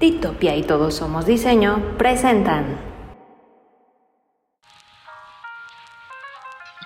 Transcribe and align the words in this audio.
Ditopia 0.00 0.56
y 0.56 0.62
Todos 0.62 0.94
Somos 0.94 1.26
Diseño 1.26 1.98
presentan. 1.98 2.80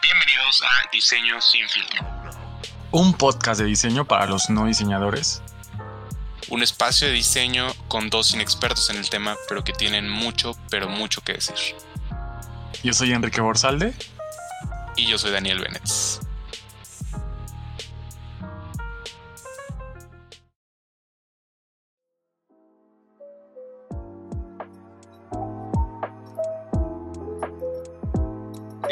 Bienvenidos 0.03 0.63
a 0.65 0.91
Diseño 0.91 1.41
Sin 1.41 1.69
Filtro. 1.69 2.05
Un 2.91 3.15
podcast 3.15 3.61
de 3.61 3.67
diseño 3.67 4.05
para 4.05 4.27
los 4.27 4.51
no 4.51 4.67
diseñadores. 4.67 5.45
Un 6.49 6.65
espacio 6.65 7.07
de 7.07 7.13
diseño 7.13 7.69
con 7.87 8.11
dos 8.11 8.35
inexpertos 8.35 8.91
en 8.91 8.97
el 8.97 9.09
tema, 9.09 9.37
pero 9.49 9.63
que 9.63 9.73
tienen 9.73 10.11
mucho, 10.11 10.57
pero 10.69 10.89
mucho 10.89 11.21
que 11.21 11.35
decir. 11.35 11.55
Yo 12.83 12.93
soy 12.95 13.13
Enrique 13.13 13.41
Borsalde. 13.41 13.95
Y 14.97 15.07
yo 15.07 15.19
soy 15.19 15.31
Daniel 15.31 15.61
Bennett. 15.61 15.89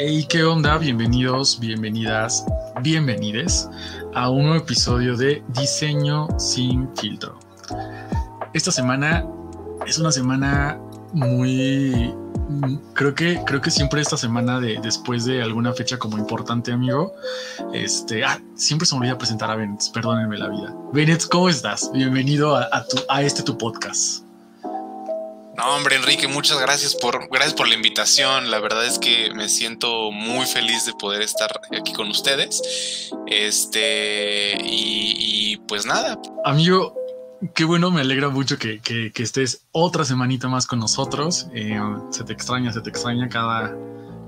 Hey, 0.05 0.25
¿qué 0.27 0.43
onda? 0.43 0.77
Bienvenidos, 0.77 1.57
bienvenidas, 1.61 2.45
bienvenides 2.81 3.69
a 4.13 4.29
un 4.29 4.43
nuevo 4.43 4.57
episodio 4.57 5.15
de 5.15 5.41
Diseño 5.57 6.27
sin 6.37 6.93
filtro. 6.97 7.39
Esta 8.53 8.69
semana 8.69 9.25
es 9.87 9.99
una 9.99 10.11
semana 10.11 10.77
muy 11.13 12.13
creo 12.95 13.15
que 13.15 13.41
creo 13.45 13.61
que 13.61 13.71
siempre 13.71 14.01
esta 14.01 14.17
semana 14.17 14.59
de 14.59 14.77
después 14.83 15.23
de 15.23 15.41
alguna 15.41 15.71
fecha 15.71 15.97
como 15.97 16.17
importante, 16.17 16.73
amigo, 16.73 17.13
este, 17.71 18.25
ah, 18.25 18.41
siempre 18.55 18.85
se 18.85 18.95
me 18.95 18.99
olvida 18.99 19.17
presentar 19.17 19.51
a 19.51 19.55
Bennett, 19.55 19.89
perdónenme 19.93 20.37
la 20.37 20.49
vida. 20.49 20.75
Bennett, 20.91 21.29
¿cómo 21.29 21.47
estás? 21.47 21.89
Bienvenido 21.93 22.57
a, 22.57 22.85
tu, 22.87 22.97
a 23.07 23.21
este 23.21 23.41
tu 23.41 23.57
podcast. 23.57 24.25
No, 25.55 25.75
hombre, 25.75 25.97
Enrique, 25.97 26.27
muchas 26.27 26.59
gracias 26.59 26.95
por, 26.95 27.27
gracias 27.29 27.53
por 27.53 27.67
la 27.67 27.75
invitación. 27.75 28.49
La 28.49 28.59
verdad 28.59 28.85
es 28.85 28.97
que 28.97 29.31
me 29.35 29.47
siento 29.49 30.11
muy 30.11 30.47
feliz 30.47 30.85
de 30.85 30.93
poder 30.93 31.21
estar 31.21 31.61
aquí 31.79 31.93
con 31.93 32.09
ustedes. 32.09 33.11
Este, 33.27 34.57
y, 34.63 35.57
pues 35.67 35.85
nada. 35.85 36.19
Amigo, 36.43 36.95
qué 37.53 37.65
bueno, 37.65 37.91
me 37.91 38.01
alegra 38.01 38.29
mucho 38.29 38.57
que, 38.57 38.79
que, 38.79 39.11
que 39.11 39.21
estés 39.21 39.65
otra 39.71 40.05
semanita 40.05 40.47
más 40.47 40.65
con 40.65 40.79
nosotros. 40.79 41.47
Eh, 41.53 41.79
se 42.09 42.23
te 42.23 42.33
extraña, 42.33 42.73
se 42.73 42.81
te 42.81 42.89
extraña 42.89 43.29
cada, 43.29 43.75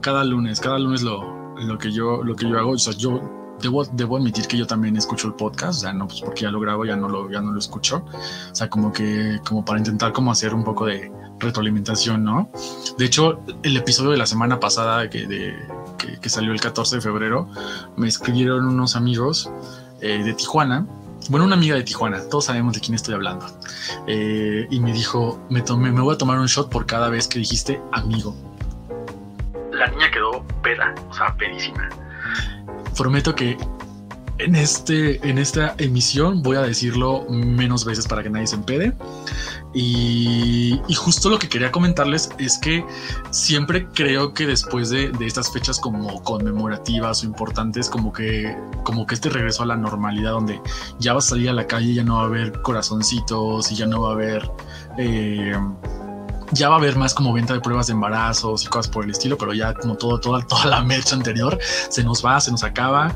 cada 0.02 0.23
lunes, 0.23 0.59
cada 0.59 0.78
lunes 0.78 1.02
lo, 1.02 1.56
lo, 1.58 1.78
que 1.80 1.92
yo, 1.92 2.23
lo 2.23 2.36
que 2.36 2.48
yo 2.48 2.59
hago. 2.59 2.72
O 2.72 2.78
sea, 2.78 2.94
yo 2.94 3.45
debo, 3.61 3.86
debo 3.86 4.17
admitir 4.17 4.48
que 4.48 4.58
yo 4.58 4.67
también 4.67 4.95
escucho 4.98 5.28
el 5.28 5.34
podcast, 5.34 5.80
o 5.80 5.81
sea, 5.81 5.94
no, 5.94 6.08
pues 6.08 6.22
porque 6.22 6.42
ya 6.42 6.52
lo 6.52 6.59
grabo, 6.59 6.86
ya 6.86 6.95
no 6.95 7.09
lo, 7.09 7.30
ya 7.30 7.42
no 7.42 7.52
lo 7.52 7.59
escucho. 7.59 8.06
O 8.52 8.56
sea, 8.56 8.70
como 8.70 8.92
que, 8.92 9.39
como 9.47 9.64
para 9.64 9.80
intentar 9.80 10.14
como 10.14 10.31
hacer 10.31 10.53
un 10.53 10.64
poco 10.64 10.86
de 10.86 11.12
retroalimentación, 11.39 12.23
¿no? 12.23 12.50
De 12.97 13.06
hecho, 13.06 13.39
el 13.64 13.75
episodio 13.78 14.12
de 14.12 14.17
la 14.17 14.25
semana 14.25 14.59
pasada 14.59 15.09
que, 15.09 15.28
de, 15.28 15.56
que, 15.97 16.20
que 16.20 16.30
salió 16.30 16.52
el 16.52 16.62
14 16.62 16.97
de 16.97 17.02
febrero, 17.02 17.50
me 17.97 18.08
escribieron 18.08 18.67
unos 18.67 18.95
amigos 18.95 19.50
eh, 20.02 20.23
de 20.23 20.34
Tijuana 20.34 20.86
bueno, 21.30 21.45
una 21.45 21.56
amiga 21.56 21.75
de 21.75 21.84
Tijuana, 21.84 22.22
todos 22.30 22.45
sabemos 22.45 22.73
de 22.75 22.81
quién 22.81 22.94
estoy 22.94 23.16
hablando, 23.16 23.47
eh, 24.06 24.67
y 24.69 24.80
me 24.80 24.94
dijo, 24.94 25.40
me, 25.50 25.62
tomé, 25.62 25.92
me 25.92 26.02
voy 26.02 26.14
a 26.14 26.17
tomar 26.17 26.38
un 26.38 26.45
shot 26.45 26.69
por 26.69 26.86
cada 26.86 27.09
vez 27.09 27.28
que 27.28 27.40
dijiste 27.40 27.81
amigo. 27.92 28.36
La 29.72 29.88
niña 29.88 30.12
quedó 30.12 30.45
peda, 30.62 30.94
o 31.09 31.14
sea, 31.14 31.36
pedísima. 31.36 31.90
Prometo 32.98 33.36
que 33.36 33.58
en, 34.38 34.56
este, 34.56 35.28
en 35.28 35.38
esta 35.38 35.76
emisión 35.78 36.42
voy 36.42 36.58
a 36.58 36.62
decirlo 36.62 37.26
menos 37.30 37.86
veces 37.86 38.08
para 38.08 38.24
que 38.24 38.30
nadie 38.30 38.48
se 38.48 38.56
empede. 38.56 38.94
Y, 39.74 40.80
y, 40.88 40.94
justo 40.94 41.30
lo 41.30 41.38
que 41.38 41.50
quería 41.50 41.70
comentarles 41.70 42.30
es 42.38 42.58
que 42.58 42.86
siempre 43.32 43.88
creo 43.94 44.34
que 44.34 44.48
después 44.48 44.90
de, 44.90 45.12
estas 45.20 45.52
fechas 45.52 45.80
como 45.80 46.24
conmemorativas 46.24 47.24
o 47.24 47.26
importantes, 47.26 47.90
como 47.90 48.14
que, 48.14 48.56
como 48.84 49.06
que 49.06 49.16
este 49.16 49.30
regreso 49.30 49.64
a 49.64 49.66
la 49.66 49.75
normalidad 49.75 50.31
donde 50.31 50.62
ya 51.00 51.14
vas 51.14 51.25
a 51.25 51.30
salir 51.31 51.50
a 51.50 51.53
la 51.53 51.68
calle, 51.68 51.94
ya 51.94 52.06
no 52.06 52.16
va 52.16 52.22
a 52.22 52.25
haber 52.25 52.62
corazoncitos 52.62 53.69
y 53.72 53.75
ya 53.75 53.86
no 53.86 54.02
va 54.02 54.09
a 54.09 54.14
haber... 54.14 54.52
Eh, 54.98 55.56
ya 56.51 56.69
va 56.69 56.75
a 56.75 56.78
haber 56.78 56.95
más 56.95 57.13
como 57.13 57.33
venta 57.33 57.53
de 57.53 57.59
pruebas 57.59 57.88
de 57.88 57.94
embarazos 57.94 58.63
y 58.63 58.67
cosas 58.67 58.91
por 58.91 59.03
el 59.03 59.11
estilo, 59.11 59.38
pero 59.38 59.53
ya 59.53 59.73
como 59.73 59.95
todo, 59.95 60.19
toda, 60.19 60.41
toda 60.45 60.66
la 60.66 60.83
mercha 60.83 61.16
anterior 61.16 61.57
se 61.89 62.03
nos 62.03 62.25
va, 62.25 62.39
se 62.39 62.51
nos 62.51 62.63
acaba 62.63 63.16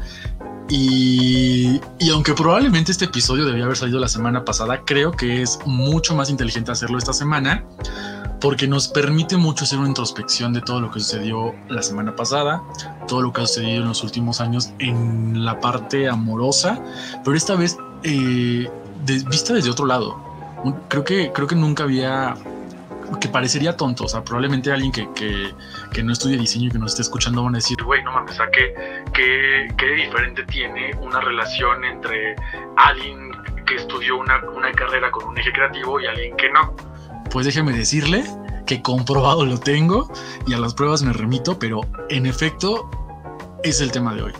y, 0.70 1.82
y, 1.98 2.10
aunque 2.12 2.34
probablemente 2.34 2.92
este 2.92 3.06
episodio 3.06 3.44
debía 3.46 3.64
haber 3.64 3.76
salido 3.76 4.00
la 4.00 4.08
semana 4.08 4.46
pasada, 4.46 4.82
creo 4.86 5.12
que 5.12 5.42
es 5.42 5.58
mucho 5.66 6.16
más 6.16 6.30
inteligente 6.30 6.72
hacerlo 6.72 7.00
esta 7.00 7.12
semana 7.12 7.66
porque 8.40 8.68
nos 8.68 8.88
permite 8.88 9.38
mucho 9.38 9.66
hacer 9.66 9.80
una 9.80 9.90
introspección 9.90 10.54
de 10.54 10.62
todo 10.62 10.80
lo 10.80 10.92
que 10.92 11.00
sucedió 11.00 11.56
la 11.68 11.82
semana 11.82 12.16
pasada, 12.16 12.62
todo 13.08 13.22
lo 13.22 13.34
que 13.34 13.42
ha 13.42 13.48
sucedido 13.48 13.82
en 13.82 13.90
los 13.90 14.04
últimos 14.04 14.42
años 14.42 14.72
en 14.80 15.44
la 15.44 15.60
parte 15.60 16.08
amorosa, 16.08 16.80
pero 17.24 17.36
esta 17.36 17.56
vez 17.56 17.78
eh, 18.04 18.70
de, 19.06 19.14
vista 19.30 19.54
desde 19.54 19.70
otro 19.70 19.86
lado. 19.86 20.18
Creo 20.88 21.04
que, 21.04 21.32
creo 21.34 21.48
que 21.48 21.56
nunca 21.56 21.84
había 21.84 22.36
que 23.20 23.28
parecería 23.28 23.76
tonto. 23.76 24.06
O 24.06 24.08
sea, 24.08 24.24
probablemente 24.24 24.72
alguien 24.72 24.92
que, 24.92 25.10
que, 25.14 25.54
que 25.94 26.04
no 26.04 26.14
estudie 26.14 26.38
diseño 26.38 26.68
y 26.68 26.72
que 26.72 26.80
nos 26.80 26.92
esté 26.92 27.04
escuchando 27.04 27.44
van 27.44 27.56
a 27.56 27.58
decir, 27.58 27.82
güey, 27.84 28.04
no 28.04 28.12
mames, 28.12 28.38
¿qué, 28.54 28.74
qué, 29.14 29.68
qué 29.78 29.86
diferente 29.92 30.44
tiene 30.46 30.96
una 31.02 31.20
relación 31.22 31.84
entre 31.86 32.36
alguien 32.78 33.32
que 33.66 33.76
estudió 33.76 34.18
una, 34.18 34.42
una 34.56 34.72
carrera 34.72 35.12
con 35.12 35.28
un 35.28 35.38
eje 35.38 35.52
creativo 35.52 36.00
y 36.00 36.06
alguien 36.08 36.36
que 36.38 36.50
no? 36.52 36.74
Pues 37.32 37.46
déjeme 37.46 37.74
decirle 37.74 38.24
que 38.66 38.82
comprobado 38.82 39.46
lo 39.46 39.60
tengo 39.60 40.12
y 40.48 40.54
a 40.54 40.58
las 40.58 40.74
pruebas 40.74 41.04
me 41.04 41.14
remito, 41.14 41.58
pero 41.58 41.82
en 42.10 42.26
efecto 42.26 42.90
es 43.64 43.82
el 43.82 43.92
tema 43.92 44.14
de 44.14 44.24
hoy. 44.24 44.34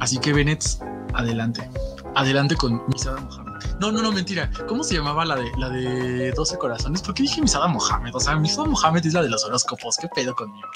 Así 0.00 0.18
que 0.18 0.32
Bennett, 0.32 0.64
adelante. 1.12 1.68
Adelante 2.14 2.56
con 2.56 2.82
Misada 2.88 3.20
Mohamed. 3.20 3.43
No, 3.80 3.92
no, 3.92 4.02
no, 4.02 4.12
mentira. 4.12 4.50
¿Cómo 4.68 4.84
se 4.84 4.94
llamaba 4.94 5.24
la 5.24 5.36
de 5.36 5.50
la 5.58 5.68
de 5.68 6.32
12 6.32 6.58
corazones? 6.58 7.02
¿Por 7.02 7.14
qué 7.14 7.22
dije 7.22 7.40
Misada 7.40 7.66
Mohamed? 7.66 8.14
O 8.14 8.20
sea, 8.20 8.36
Misada 8.36 8.66
Mohamed 8.66 9.04
es 9.06 9.12
la 9.14 9.22
de 9.22 9.28
los 9.28 9.44
horóscopos. 9.44 9.96
¿Qué 9.98 10.08
pedo 10.14 10.34
conmigo? 10.34 10.68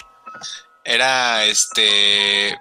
Era 0.84 1.44
este. 1.44 2.58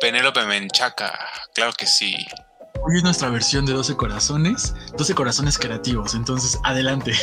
Penélope 0.00 0.44
Menchaca. 0.46 1.18
Claro 1.54 1.72
que 1.72 1.86
sí. 1.86 2.16
Hoy 2.82 2.96
es 2.96 3.04
nuestra 3.04 3.30
versión 3.30 3.64
de 3.64 3.72
12 3.72 3.96
corazones. 3.96 4.74
12 4.96 5.14
corazones 5.14 5.58
creativos. 5.58 6.14
Entonces, 6.14 6.58
adelante. 6.64 7.12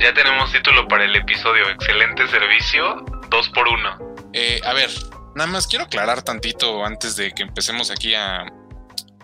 Ya 0.00 0.12
tenemos 0.14 0.50
título 0.50 0.88
para 0.88 1.04
el 1.04 1.14
episodio. 1.14 1.68
Excelente 1.68 2.26
servicio. 2.26 3.04
Dos 3.30 3.48
por 3.50 3.68
uno. 3.68 4.16
Eh, 4.32 4.60
a 4.64 4.72
ver, 4.72 4.90
nada 5.36 5.48
más 5.48 5.68
quiero 5.68 5.84
aclarar 5.84 6.22
tantito 6.22 6.84
antes 6.84 7.14
de 7.14 7.30
que 7.30 7.44
empecemos 7.44 7.88
aquí 7.90 8.12
a, 8.14 8.44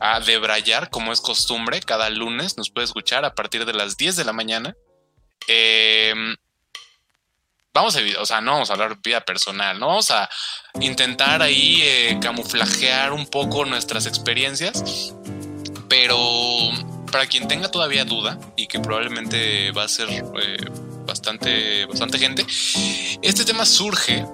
a 0.00 0.20
debrayar, 0.20 0.90
como 0.90 1.12
es 1.12 1.20
costumbre, 1.20 1.80
cada 1.80 2.10
lunes 2.10 2.56
nos 2.56 2.70
puede 2.70 2.86
escuchar 2.86 3.24
a 3.24 3.34
partir 3.34 3.64
de 3.64 3.72
las 3.72 3.96
10 3.96 4.16
de 4.16 4.24
la 4.24 4.32
mañana. 4.32 4.74
Eh, 5.46 6.14
vamos 7.74 7.96
a, 7.96 8.00
o 8.20 8.26
sea, 8.26 8.40
no 8.40 8.52
vamos 8.52 8.70
a 8.70 8.72
hablar 8.74 8.96
de 8.96 9.00
vida 9.04 9.20
personal, 9.20 9.78
no 9.78 9.88
vamos 9.88 10.10
a 10.10 10.28
intentar 10.80 11.42
ahí 11.42 11.80
eh, 11.82 12.18
camuflajear 12.20 13.12
un 13.12 13.26
poco 13.26 13.64
nuestras 13.64 14.06
experiencias, 14.06 15.14
pero 15.88 16.16
para 17.10 17.26
quien 17.26 17.48
tenga 17.48 17.70
todavía 17.70 18.04
duda 18.04 18.38
y 18.56 18.66
que 18.66 18.80
probablemente 18.80 19.70
va 19.72 19.84
a 19.84 19.88
ser 19.88 20.08
eh, 20.10 20.24
bastante, 21.06 21.86
bastante 21.86 22.18
gente, 22.18 22.44
este 23.22 23.44
tema 23.44 23.64
surge 23.64 24.24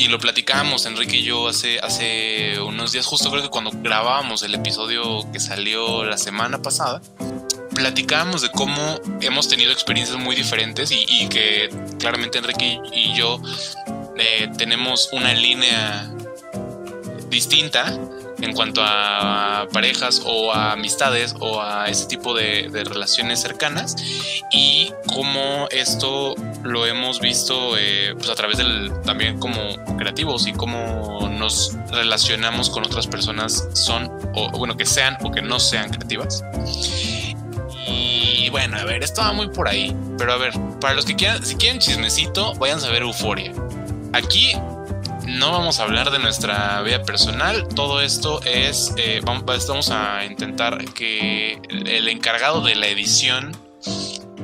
y 0.00 0.08
lo 0.08 0.18
platicábamos 0.18 0.86
Enrique 0.86 1.18
y 1.18 1.24
yo 1.24 1.46
hace, 1.46 1.78
hace 1.80 2.58
unos 2.58 2.92
días, 2.92 3.04
justo 3.04 3.30
creo 3.30 3.42
que 3.42 3.50
cuando 3.50 3.70
grabábamos 3.70 4.42
el 4.42 4.54
episodio 4.54 5.30
que 5.30 5.38
salió 5.38 6.04
la 6.04 6.16
semana 6.16 6.62
pasada, 6.62 7.02
platicábamos 7.74 8.40
de 8.40 8.50
cómo 8.50 8.98
hemos 9.20 9.48
tenido 9.48 9.72
experiencias 9.72 10.16
muy 10.16 10.34
diferentes 10.34 10.90
y, 10.90 11.04
y 11.06 11.28
que 11.28 11.68
claramente 11.98 12.38
Enrique 12.38 12.80
y 12.94 13.12
yo 13.12 13.42
eh, 14.16 14.48
tenemos 14.56 15.10
una 15.12 15.34
línea 15.34 16.10
distinta 17.28 17.94
en 18.40 18.52
cuanto 18.52 18.82
a 18.84 19.66
parejas 19.72 20.22
o 20.24 20.52
a 20.52 20.72
amistades 20.72 21.34
o 21.40 21.60
a 21.60 21.88
ese 21.88 22.06
tipo 22.06 22.34
de, 22.34 22.68
de 22.70 22.84
relaciones 22.84 23.40
cercanas 23.40 23.96
y 24.52 24.92
cómo 25.06 25.68
esto 25.70 26.34
lo 26.62 26.86
hemos 26.86 27.20
visto 27.20 27.76
eh, 27.78 28.14
pues 28.16 28.28
a 28.30 28.34
través 28.34 28.58
del 28.58 28.92
también 29.04 29.38
como 29.38 29.60
creativos 29.96 30.46
y 30.46 30.52
cómo 30.52 31.28
nos 31.30 31.76
relacionamos 31.90 32.70
con 32.70 32.84
otras 32.84 33.06
personas 33.06 33.68
son 33.72 34.10
o 34.34 34.50
bueno 34.58 34.76
que 34.76 34.86
sean 34.86 35.16
o 35.22 35.30
que 35.30 35.42
no 35.42 35.58
sean 35.60 35.90
creativas. 35.90 36.44
Y 37.86 38.48
bueno 38.50 38.78
a 38.78 38.84
ver 38.84 39.02
esto 39.02 39.20
va 39.22 39.32
muy 39.32 39.48
por 39.48 39.68
ahí 39.68 39.94
pero 40.18 40.32
a 40.32 40.36
ver 40.36 40.52
para 40.80 40.94
los 40.94 41.04
que 41.04 41.16
quieran 41.16 41.44
si 41.44 41.56
quieren 41.56 41.78
chismecito 41.78 42.54
vayan 42.54 42.82
a 42.84 42.88
ver 42.88 43.02
euforia. 43.02 43.52
Aquí 44.12 44.54
no 45.38 45.52
vamos 45.52 45.80
a 45.80 45.84
hablar 45.84 46.10
de 46.10 46.18
nuestra 46.18 46.82
vida 46.82 47.02
personal. 47.02 47.66
Todo 47.68 48.00
esto 48.00 48.42
es, 48.42 48.92
eh, 48.96 49.20
vamos, 49.24 49.44
vamos, 49.66 49.90
a 49.90 50.24
intentar 50.24 50.84
que 50.92 51.60
el 51.68 52.08
encargado 52.08 52.62
de 52.62 52.74
la 52.74 52.88
edición 52.88 53.56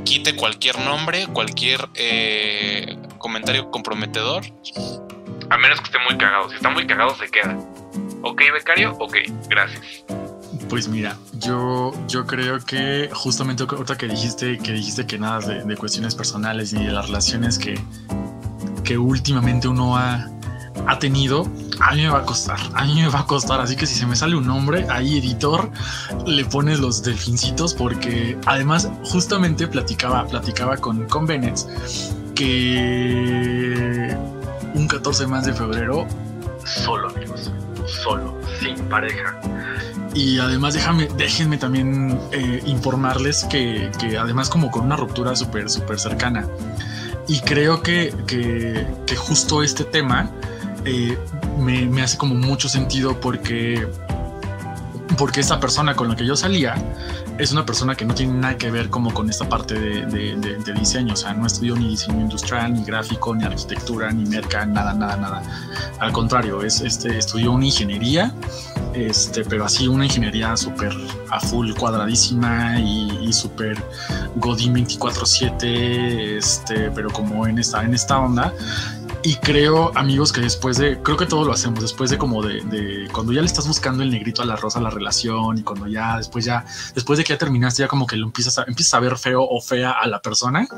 quite 0.05 0.37
cualquier 0.37 0.79
nombre, 0.79 1.27
cualquier 1.29 1.89
eh, 1.95 2.97
comentario 3.19 3.71
comprometedor. 3.71 4.45
A 5.51 5.59
menos 5.59 5.81
que 5.81 5.87
esté 5.87 5.99
muy 6.09 6.17
cagado. 6.17 6.49
Si 6.49 6.57
está 6.57 6.71
muy 6.71 6.87
cagado, 6.87 7.15
se 7.17 7.29
queda. 7.29 7.57
Ok, 8.23 8.43
becario, 8.53 8.97
ok, 8.99 9.17
gracias. 9.49 10.05
Pues 10.69 10.89
mira, 10.89 11.17
yo, 11.35 11.93
yo 12.09 12.27
creo 12.27 12.59
que 12.65 13.09
justamente 13.13 13.65
ahorita 13.69 13.97
que 13.97 14.09
dijiste 14.09 14.59
que 14.59 14.73
dijiste 14.73 15.07
que 15.07 15.19
nada 15.19 15.41
de, 15.41 15.63
de 15.63 15.77
cuestiones 15.77 16.15
personales 16.15 16.73
ni 16.73 16.85
de 16.87 16.93
las 16.93 17.07
relaciones 17.07 17.59
que, 17.59 17.79
que 18.83 18.99
últimamente 18.99 19.69
uno 19.69 19.97
ha, 19.97 20.29
ha 20.87 20.99
tenido, 20.99 21.49
a 21.81 21.95
mí 21.95 22.03
me 22.03 22.09
va 22.09 22.19
a 22.19 22.25
costar, 22.25 22.59
a 22.75 22.85
mí 22.85 22.95
me 22.95 23.09
va 23.09 23.21
a 23.21 23.27
costar. 23.27 23.61
Así 23.61 23.77
que 23.77 23.87
si 23.87 23.95
se 23.95 24.07
me 24.07 24.17
sale 24.17 24.37
un 24.37 24.47
nombre, 24.47 24.87
ahí 24.89 25.19
editor, 25.19 25.71
le 26.27 26.45
pones 26.45 26.81
los 26.81 27.03
delfincitos 27.03 27.75
porque 27.75 28.39
además 28.47 28.89
justamente 29.05 29.67
platicaba, 29.67 30.27
platicaba 30.27 30.77
con, 30.77 31.07
con 31.09 31.27
Bennett 31.27 31.59
que 32.35 34.17
un 34.75 34.87
14 34.87 35.27
más 35.27 35.47
de 35.47 35.55
febrero, 35.55 36.07
solo 36.65 37.09
amigos, 37.09 37.51
solo, 37.87 38.39
sin 38.61 38.77
pareja. 38.89 39.41
Y 40.15 40.39
además 40.39 40.75
déjame, 40.75 41.09
déjenme 41.17 41.59
también 41.59 42.19
eh, 42.33 42.63
informarles 42.67 43.45
que, 43.45 43.91
que, 43.99 44.17
además 44.17 44.49
como 44.49 44.71
con 44.71 44.85
una 44.85 44.97
ruptura 44.97 45.35
súper, 45.35 45.69
súper 45.69 45.99
cercana. 45.99 46.47
Y 47.29 47.41
creo 47.41 47.83
que, 47.83 48.15
que, 48.27 48.87
que 49.07 49.17
justo 49.17 49.63
este 49.63 49.85
tema 49.85 50.31
eh, 50.87 51.19
me, 51.59 51.85
me, 51.87 52.03
hace 52.03 52.17
como 52.17 52.37
mucho 52.37 52.69
sentido 52.69 53.21
porque, 53.21 53.89
porque 55.19 55.41
esta 55.41 55.59
persona 55.59 55.97
con 55.97 56.09
la 56.09 56.15
que 56.15 56.25
yo 56.25 56.37
salía 56.37 56.77
es 57.39 57.53
una 57.53 57.67
persona 57.67 57.95
que 57.97 58.05
no 58.05 58.15
tiene 58.15 58.35
nada 58.35 58.57
que 58.57 58.71
ver 58.71 58.89
como 58.89 59.13
con 59.13 59.29
esta 59.29 59.49
parte 59.49 59.75
de, 59.75 60.07
de, 60.07 60.37
de, 60.37 60.57
de 60.59 60.73
diseño, 60.73 61.15
o 61.15 61.17
sea, 61.17 61.35
no 61.35 61.47
estudió 61.47 61.75
ni 61.75 61.89
diseño 61.89 62.21
industrial, 62.21 62.73
ni 62.73 62.85
gráfico, 62.85 63.35
ni 63.35 63.45
arquitectura, 63.45 64.11
ni 64.13 64.25
merca, 64.27 64.65
nada, 64.65 64.95
nada, 64.95 65.17
nada. 65.17 65.43
Al 65.99 66.13
contrario, 66.13 66.63
es, 66.63 66.81
este, 66.81 67.19
estudió 67.19 67.53
una 67.53 67.67
ingeniería, 67.67 68.33
este, 68.95 69.45
pero 69.45 69.65
así 69.65 69.89
una 69.89 70.07
ingeniería 70.07 70.57
súper 70.57 70.93
a 71.31 71.41
full 71.41 71.73
cuadradísima 71.75 72.81
y, 72.81 73.27
y 73.29 73.33
súper 73.33 73.83
Godin 74.37 74.75
24/7, 74.75 76.39
este, 76.39 76.91
pero 76.93 77.11
como 77.11 77.47
en 77.47 77.59
esta, 77.59 77.83
en 77.83 77.93
esta 77.93 78.19
onda. 78.19 78.55
Y 79.27 79.35
creo, 79.35 79.91
amigos, 79.97 80.33
que 80.33 80.41
después 80.41 80.79
de, 80.79 81.03
creo 81.03 81.17
que 81.17 81.27
todo 81.27 81.45
lo 81.45 81.53
hacemos, 81.53 81.81
después 81.81 82.11
de 82.11 82.17
como 82.17 82.45
de, 82.45 83.09
cuando 83.13 83.33
ya 83.33 83.41
le 83.41 83.49
estás 83.49 83.67
buscando 83.67 84.05
el 84.05 84.11
negrito 84.13 84.41
a 84.41 84.45
la 84.45 84.55
rosa 84.55 84.81
la 84.81 84.89
relación 84.89 85.59
y 85.59 85.65
cuando 85.65 85.89
ya, 85.89 86.17
después 86.17 86.45
ya, 86.45 86.65
después 86.95 87.19
de 87.19 87.25
que 87.25 87.33
ya 87.33 87.39
terminaste, 87.39 87.83
ya 87.83 87.89
como 87.89 88.07
que 88.07 88.15
lo 88.15 88.25
empiezas 88.25 88.57
a, 88.61 88.65
empiezas 88.69 88.95
a 88.95 89.01
ver 89.01 89.19
feo 89.19 89.43
o 89.43 89.61
fea 89.61 89.91
a 89.91 90.07
la 90.07 90.23
persona, 90.23 90.69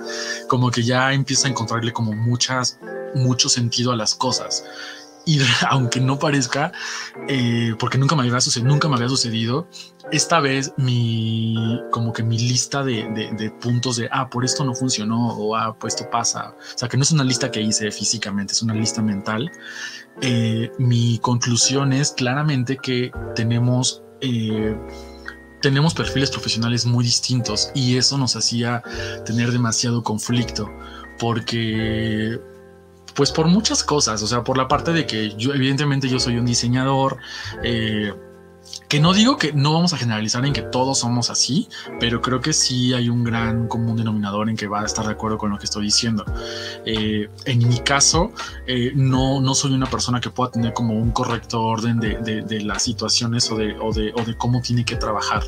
como 0.49 0.71
que 0.71 0.83
ya 0.83 1.12
empiezas 1.12 1.45
a 1.45 1.49
encontrarle 1.49 1.93
como 1.93 2.15
muchas, 2.15 2.79
mucho 3.15 3.50
sentido 3.50 3.93
a 3.93 3.97
las 3.97 4.15
cosas. 4.15 4.65
Y 5.29 5.41
aunque 5.69 6.01
no 6.01 6.19
parezca, 6.19 6.73
eh, 7.29 7.75
porque 7.79 7.99
nunca 7.99 8.17
me 8.17 8.23
había 8.23 8.41
sucedido, 8.41 8.73
nunca 8.73 8.89
me 8.89 8.95
había 8.97 9.11
sucedido, 9.11 9.69
esta 10.11 10.41
vez 10.41 10.73
mi, 10.79 11.55
como 11.91 12.15
que 12.15 12.23
mi 12.23 12.39
lista 12.39 12.83
de, 12.83 13.11
de, 13.11 13.31
de, 13.33 13.51
puntos 13.51 13.97
de, 13.97 14.09
ah, 14.11 14.31
por 14.31 14.47
esto 14.47 14.65
no 14.65 14.75
funcionó, 14.75 15.29
o 15.29 15.55
ah, 15.55 15.77
pues 15.79 15.95
esto 15.95 16.09
pasa. 16.11 16.55
O 16.75 16.79
sea, 16.79 16.89
que 16.89 16.97
no 16.97 17.03
es 17.03 17.13
una 17.13 17.25
lista 17.25 17.51
que 17.51 17.61
hice 17.61 17.91
físicamente, 17.91 18.55
es 18.55 18.63
una 18.63 18.73
lista 18.73 19.03
mental. 19.03 19.53
Eh, 20.23 20.73
mi 20.79 21.19
conclusión 21.19 21.93
es 21.93 22.13
claramente 22.13 22.79
que 22.79 23.13
tenemos... 23.35 24.03
Eh, 24.23 24.77
tenemos 25.61 25.93
perfiles 25.93 26.31
profesionales 26.31 26.87
muy 26.87 27.05
distintos 27.05 27.73
y 27.75 27.97
eso 27.97 28.17
nos 28.17 28.37
hacía 28.37 28.81
tener 29.27 29.51
demasiado 29.51 30.05
conflicto 30.05 30.71
porque 31.19 32.39
pues 33.19 33.32
por 33.32 33.49
muchas 33.49 33.82
cosas, 33.82 34.23
o 34.23 34.29
sea, 34.29 34.44
por 34.44 34.56
la 34.56 34.69
parte 34.69 34.93
de 34.93 35.05
que 35.05 35.35
yo, 35.37 35.53
evidentemente 35.53 36.09
yo 36.09 36.20
soy 36.20 36.37
un 36.37 36.47
diseñador, 36.47 37.17
eh, 37.65 38.15
que 38.88 39.00
no 39.00 39.12
digo 39.12 39.37
que 39.38 39.53
no 39.53 39.73
vamos 39.73 39.93
a 39.93 39.97
generalizar 39.97 40.47
en 40.47 40.53
que 40.53 40.62
todos 40.62 41.00
somos 41.00 41.29
así, 41.29 41.69
pero 41.99 42.23
creo 42.23 42.41
que 42.41 42.53
sí 42.53 42.94
hay 42.94 43.09
un 43.09 43.25
gran 43.25 43.67
común 43.67 43.97
denominador 43.97 44.49
en 44.49 44.56
que 44.56 44.69
va 44.69 44.82
a 44.82 44.85
estar 44.85 45.05
de 45.05 45.11
acuerdo 45.11 45.37
con 45.37 45.50
lo 45.50 45.59
que 45.59 45.65
estoy 45.65 45.87
diciendo. 45.87 46.25
Eh, 46.87 47.29
en 47.44 47.69
mi 47.69 47.81
caso, 47.81 48.31
eh, 48.69 48.93
no, 48.94 49.41
no 49.41 49.53
soy 49.56 49.73
una 49.73 49.87
persona 49.87 50.20
que 50.20 50.31
pueda 50.31 50.53
tener 50.53 50.73
como 50.73 50.94
un 50.94 51.11
correcto 51.11 51.61
orden 51.61 51.99
de, 51.99 52.43
de, 52.43 52.61
las 52.61 52.85
situaciones 52.85 53.50
o, 53.50 53.56
de, 53.56 53.75
o 53.81 53.93
de 53.93 54.37
cómo 54.37 54.61
tiene 54.61 54.85
que 54.85 54.94
trabajar. 54.94 55.43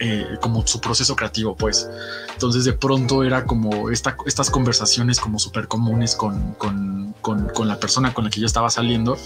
Eh, 0.00 0.38
como 0.40 0.66
su 0.66 0.80
proceso 0.80 1.14
creativo, 1.14 1.56
pues. 1.56 1.88
Entonces 2.32 2.64
de 2.64 2.72
pronto 2.72 3.22
era 3.22 3.44
como 3.44 3.90
esta, 3.90 4.16
estas 4.26 4.50
conversaciones 4.50 5.20
como 5.20 5.38
súper 5.38 5.68
comunes 5.68 6.16
con, 6.16 6.54
con, 6.54 7.14
con, 7.20 7.48
con, 7.50 7.68
la 7.68 7.78
persona 7.78 8.12
con 8.12 8.24
la 8.24 8.30
que 8.30 8.40
yo 8.40 8.46
estaba 8.46 8.70
saliendo, 8.70 9.16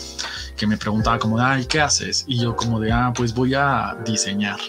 que 0.58 0.66
me 0.66 0.76
preguntaba 0.76 1.18
como, 1.18 1.40
ay, 1.40 1.64
¿qué 1.64 1.80
haces? 1.80 2.24
Y 2.26 2.40
yo 2.42 2.54
como 2.54 2.80
de, 2.80 2.92
ah, 2.92 3.12
pues 3.16 3.32
voy 3.32 3.54
a 3.54 3.96
diseñar. 4.04 4.60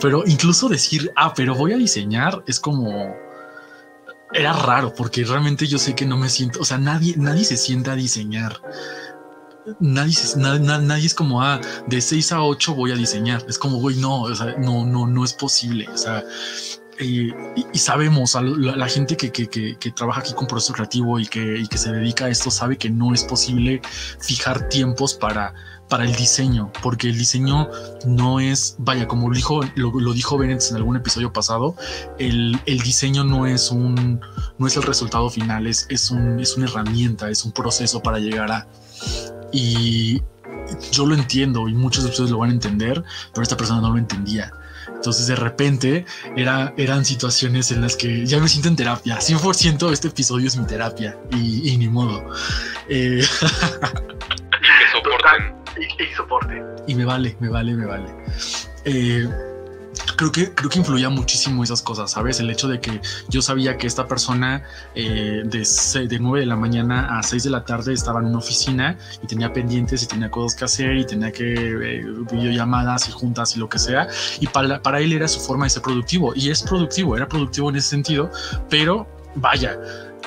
Pero 0.00 0.22
incluso 0.26 0.70
decir, 0.70 1.12
ah, 1.16 1.34
pero 1.34 1.54
voy 1.54 1.72
a 1.72 1.76
diseñar 1.76 2.42
es 2.46 2.58
como... 2.58 3.14
Era 4.32 4.52
raro 4.54 4.92
porque 4.92 5.22
realmente 5.24 5.66
yo 5.66 5.78
sé 5.78 5.94
que 5.94 6.04
no 6.04 6.16
me 6.16 6.28
siento, 6.28 6.60
o 6.60 6.64
sea, 6.64 6.78
nadie, 6.78 7.14
nadie 7.16 7.44
se 7.44 7.56
sienta 7.56 7.92
a 7.92 7.94
diseñar 7.94 8.60
nadie, 9.80 10.14
nadie, 10.36 11.06
es 11.06 11.14
como, 11.14 11.42
ah, 11.42 11.60
de 11.86 12.00
6 12.00 12.32
a 12.32 12.42
8 12.42 12.74
voy 12.74 12.92
a 12.92 12.94
diseñar. 12.94 13.44
Es 13.48 13.58
como, 13.58 13.78
güey, 13.78 13.96
no, 13.96 14.28
no, 14.58 14.86
no, 14.86 15.06
no 15.06 15.24
es 15.24 15.32
posible. 15.32 15.88
O 15.88 15.96
sea, 15.96 16.24
eh, 16.98 17.30
y, 17.72 17.78
sabemos, 17.78 18.36
a 18.36 18.42
la, 18.42 18.88
gente 18.88 19.16
que, 19.16 19.30
que, 19.30 19.48
que, 19.48 19.76
que, 19.78 19.90
trabaja 19.90 20.20
aquí 20.20 20.32
con 20.32 20.46
proceso 20.46 20.72
creativo 20.72 21.18
y 21.20 21.26
que, 21.26 21.64
que 21.68 21.78
se 21.78 21.92
dedica 21.92 22.26
a 22.26 22.28
esto 22.30 22.50
sabe 22.50 22.78
que 22.78 22.88
no 22.88 23.12
es 23.12 23.24
posible 23.24 23.82
fijar 24.18 24.68
tiempos 24.70 25.12
para, 25.12 25.52
para 25.88 26.04
el 26.04 26.14
diseño, 26.14 26.72
porque 26.82 27.08
el 27.08 27.18
diseño 27.18 27.68
no 28.06 28.40
es, 28.40 28.76
vaya, 28.78 29.06
como 29.06 29.30
dijo, 29.30 29.60
lo, 29.74 30.12
dijo 30.12 30.38
Bennett 30.38 30.62
en 30.70 30.76
algún 30.76 30.96
episodio 30.96 31.32
pasado, 31.32 31.76
el, 32.18 32.58
el, 32.66 32.80
diseño 32.80 33.24
no 33.24 33.46
es 33.46 33.70
un, 33.70 34.20
no 34.58 34.66
es 34.66 34.76
el 34.76 34.82
resultado 34.82 35.28
final, 35.30 35.66
es, 35.66 35.86
es, 35.90 36.10
un, 36.10 36.40
es 36.40 36.56
una 36.56 36.66
herramienta, 36.66 37.30
es 37.30 37.44
un 37.44 37.52
proceso 37.52 38.02
para 38.02 38.18
llegar 38.18 38.50
a. 38.50 38.66
Y 39.52 40.22
yo 40.92 41.06
lo 41.06 41.14
entiendo 41.14 41.68
y 41.68 41.74
muchos 41.74 42.04
de 42.04 42.10
ustedes 42.10 42.30
lo 42.30 42.38
van 42.38 42.50
a 42.50 42.52
entender, 42.52 43.02
pero 43.32 43.42
esta 43.42 43.56
persona 43.56 43.80
no 43.80 43.90
lo 43.90 43.98
entendía. 43.98 44.52
Entonces 44.88 45.26
de 45.26 45.36
repente 45.36 46.04
era, 46.36 46.72
eran 46.76 47.04
situaciones 47.04 47.70
en 47.70 47.80
las 47.80 47.96
que 47.96 48.24
ya 48.26 48.40
me 48.40 48.48
siento 48.48 48.68
en 48.68 48.76
terapia. 48.76 49.18
100% 49.18 49.92
este 49.92 50.08
episodio 50.08 50.48
es 50.48 50.56
mi 50.56 50.66
terapia 50.66 51.16
y, 51.30 51.70
y 51.70 51.76
ni 51.76 51.88
modo. 51.88 52.24
Eh, 52.88 53.22
y 53.22 53.26
que 54.66 54.92
soporten. 54.92 55.56
Y, 55.76 56.02
y, 56.02 56.14
soporte. 56.14 56.62
Y 56.86 56.94
me 56.94 57.04
vale, 57.04 57.36
me 57.38 57.50
vale, 57.50 57.74
me 57.74 57.84
vale. 57.84 58.06
Eh, 58.86 59.28
creo 60.16 60.32
que 60.32 60.52
creo 60.52 60.70
que 60.70 60.78
influía 60.78 61.10
muchísimo 61.10 61.62
esas 61.62 61.82
cosas, 61.82 62.10
¿sabes? 62.10 62.40
El 62.40 62.50
hecho 62.50 62.68
de 62.68 62.80
que 62.80 63.00
yo 63.28 63.42
sabía 63.42 63.76
que 63.76 63.86
esta 63.86 64.08
persona 64.08 64.64
eh, 64.94 65.42
de, 65.44 65.64
6, 65.64 66.08
de 66.08 66.18
9 66.18 66.40
de 66.40 66.46
la 66.46 66.56
mañana 66.56 67.18
a 67.18 67.22
6 67.22 67.44
de 67.44 67.50
la 67.50 67.64
tarde 67.64 67.92
estaba 67.92 68.20
en 68.20 68.26
una 68.26 68.38
oficina 68.38 68.98
y 69.22 69.26
tenía 69.26 69.52
pendientes 69.52 70.02
y 70.02 70.06
tenía 70.06 70.30
cosas 70.30 70.58
que 70.58 70.64
hacer 70.64 70.96
y 70.96 71.04
tenía 71.04 71.30
que 71.30 71.54
eh, 71.54 72.04
videollamadas 72.32 73.08
y 73.08 73.12
juntas 73.12 73.56
y 73.56 73.60
lo 73.60 73.68
que 73.68 73.78
sea. 73.78 74.08
Y 74.40 74.46
para, 74.46 74.82
para 74.82 75.00
él 75.00 75.12
era 75.12 75.28
su 75.28 75.40
forma 75.40 75.66
de 75.66 75.70
ser 75.70 75.82
productivo 75.82 76.32
y 76.34 76.50
es 76.50 76.62
productivo, 76.62 77.16
era 77.16 77.28
productivo 77.28 77.70
en 77.70 77.76
ese 77.76 77.90
sentido, 77.90 78.30
pero 78.70 79.06
vaya, 79.36 79.78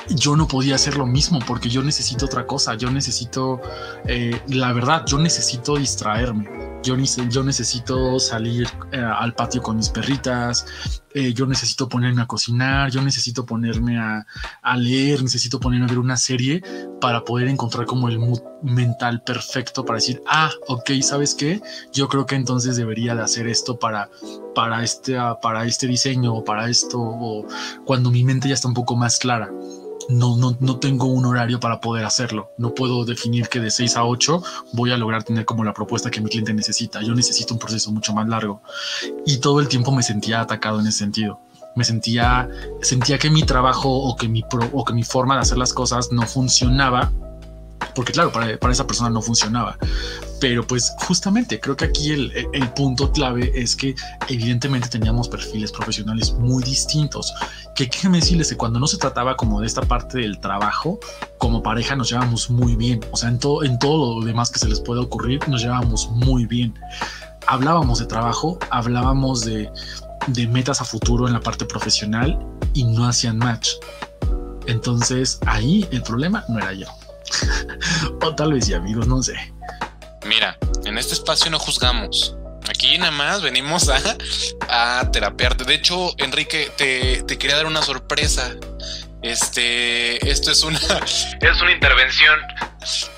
yo 0.08 0.36
no 0.36 0.46
podía 0.46 0.76
hacer 0.76 0.96
lo 0.96 1.06
mismo 1.06 1.40
porque 1.46 1.68
yo 1.68 1.82
necesito 1.82 2.26
otra 2.26 2.46
cosa, 2.46 2.74
yo 2.74 2.90
necesito, 2.90 3.60
eh, 4.06 4.40
la 4.48 4.72
verdad, 4.72 5.04
yo 5.06 5.18
necesito 5.18 5.76
distraerme 5.76 6.69
yo, 6.82 6.96
yo 6.96 7.42
necesito 7.42 8.18
salir 8.18 8.68
eh, 8.92 8.98
al 8.98 9.34
patio 9.34 9.62
con 9.62 9.76
mis 9.76 9.88
perritas, 9.88 10.66
eh, 11.12 11.34
yo 11.34 11.46
necesito 11.46 11.88
ponerme 11.88 12.22
a 12.22 12.26
cocinar, 12.26 12.90
yo 12.90 13.02
necesito 13.02 13.44
ponerme 13.44 13.98
a, 13.98 14.24
leer, 14.76 15.22
necesito 15.22 15.58
ponerme 15.58 15.86
a 15.86 15.88
ver 15.88 15.98
una 15.98 16.16
serie 16.16 16.62
para 17.00 17.24
poder 17.24 17.48
encontrar 17.48 17.86
como 17.86 18.08
el 18.08 18.18
mood 18.18 18.40
mental 18.62 19.22
perfecto 19.22 19.84
para 19.84 19.96
decir, 19.96 20.22
ah, 20.28 20.50
ok, 20.68 20.90
¿sabes 21.02 21.34
qué? 21.34 21.60
Yo 21.92 22.08
creo 22.08 22.26
que 22.26 22.36
entonces 22.36 22.76
debería 22.76 23.14
de 23.14 23.22
hacer 23.22 23.48
esto 23.48 23.78
para, 23.78 24.08
para, 24.54 24.82
este, 24.84 25.16
para 25.42 25.64
este 25.66 25.86
diseño 25.86 26.34
o 26.34 26.44
para 26.44 26.68
esto, 26.68 26.98
o 27.00 27.46
cuando 27.84 28.10
mi 28.10 28.22
mente 28.24 28.48
ya 28.48 28.54
está 28.54 28.68
un 28.68 28.74
poco 28.74 28.96
más 28.96 29.18
clara 29.18 29.50
no, 30.10 30.36
no, 30.36 30.56
no 30.60 30.78
tengo 30.78 31.06
un 31.06 31.24
horario 31.24 31.60
para 31.60 31.80
poder 31.80 32.04
hacerlo. 32.04 32.50
No 32.58 32.74
puedo 32.74 33.04
definir 33.04 33.48
que 33.48 33.60
de 33.60 33.70
6 33.70 33.96
a 33.96 34.04
8 34.04 34.42
voy 34.72 34.92
a 34.92 34.96
lograr 34.96 35.22
tener 35.22 35.44
como 35.44 35.64
la 35.64 35.72
propuesta 35.72 36.10
que 36.10 36.20
mi 36.20 36.28
cliente 36.28 36.52
necesita. 36.52 37.02
Yo 37.02 37.14
necesito 37.14 37.54
un 37.54 37.60
proceso 37.60 37.90
mucho 37.92 38.12
más 38.12 38.28
largo. 38.28 38.62
Y 39.26 39.38
todo 39.38 39.60
el 39.60 39.68
tiempo 39.68 39.92
me 39.92 40.02
sentía 40.02 40.40
atacado 40.40 40.80
en 40.80 40.86
ese 40.86 40.98
sentido. 40.98 41.40
Me 41.76 41.84
sentía, 41.84 42.48
sentía 42.82 43.18
que 43.18 43.30
mi 43.30 43.44
trabajo 43.44 43.88
o 43.88 44.16
que 44.16 44.28
mi, 44.28 44.42
pro, 44.42 44.68
o 44.72 44.84
que 44.84 44.92
mi 44.92 45.04
forma 45.04 45.36
de 45.36 45.42
hacer 45.42 45.58
las 45.58 45.72
cosas 45.72 46.10
no 46.10 46.22
funcionaba. 46.22 47.12
Porque 47.94 48.12
claro, 48.12 48.32
para, 48.32 48.58
para 48.58 48.72
esa 48.72 48.86
persona 48.86 49.10
no 49.10 49.20
funcionaba 49.20 49.76
Pero 50.40 50.66
pues 50.66 50.92
justamente 50.98 51.58
creo 51.60 51.76
que 51.76 51.86
aquí 51.86 52.12
el, 52.12 52.32
el, 52.52 52.72
punto 52.72 53.10
clave 53.10 53.50
es 53.54 53.74
que 53.74 53.94
evidentemente 54.28 54.88
teníamos 54.88 55.28
perfiles 55.28 55.72
profesionales 55.72 56.32
muy 56.32 56.62
distintos. 56.62 57.32
Que 57.74 57.86
déjeme 57.86 58.18
decirles 58.18 58.48
que 58.48 58.56
cuando 58.56 58.78
no 58.78 58.86
se 58.86 58.96
trataba 58.96 59.36
como 59.36 59.60
de 59.60 59.66
esta 59.66 59.82
parte 59.82 60.18
del 60.18 60.38
trabajo, 60.40 61.00
como 61.38 61.62
pareja 61.62 61.96
nos 61.96 62.10
llevamos 62.10 62.50
muy 62.50 62.76
bien. 62.76 63.00
O 63.10 63.16
sea, 63.16 63.28
en 63.28 63.38
todo, 63.38 63.64
en 63.64 63.78
todo 63.78 64.20
lo 64.20 64.26
demás 64.26 64.50
que 64.50 64.58
se 64.58 64.68
les 64.68 64.80
puede 64.80 65.00
ocurrir, 65.00 65.40
nos 65.48 65.62
llevamos 65.62 66.08
muy 66.10 66.46
bien. 66.46 66.74
Hablábamos 67.46 67.98
de 67.98 68.06
trabajo, 68.06 68.58
hablábamos 68.70 69.44
de, 69.44 69.70
de 70.26 70.46
metas 70.46 70.80
a 70.80 70.84
futuro 70.84 71.26
en 71.26 71.32
la 71.32 71.40
parte 71.40 71.64
profesional 71.64 72.38
y 72.74 72.84
no 72.84 73.06
hacían 73.06 73.38
match. 73.38 73.70
Entonces 74.66 75.38
ahí 75.46 75.86
el 75.90 76.02
problema 76.02 76.44
no 76.48 76.58
era 76.58 76.72
yo. 76.72 76.86
o 78.22 78.34
tal 78.34 78.52
vez 78.52 78.66
sí, 78.66 78.74
amigos, 78.74 79.06
no 79.06 79.22
sé. 79.22 79.34
Mira, 80.26 80.56
en 80.84 80.98
este 80.98 81.14
espacio 81.14 81.50
no 81.50 81.58
juzgamos. 81.58 82.36
Aquí 82.68 82.98
nada 82.98 83.10
más 83.10 83.42
venimos 83.42 83.88
a, 83.88 83.98
a 84.68 85.10
terapearte. 85.10 85.64
De 85.64 85.74
hecho, 85.74 86.12
Enrique, 86.18 86.70
te, 86.76 87.22
te 87.22 87.38
quería 87.38 87.56
dar 87.56 87.66
una 87.66 87.82
sorpresa. 87.82 88.52
Este, 89.22 90.30
esto 90.30 90.50
es 90.50 90.62
una. 90.62 90.78
Es 91.40 91.60
una 91.60 91.72
intervención. 91.72 92.38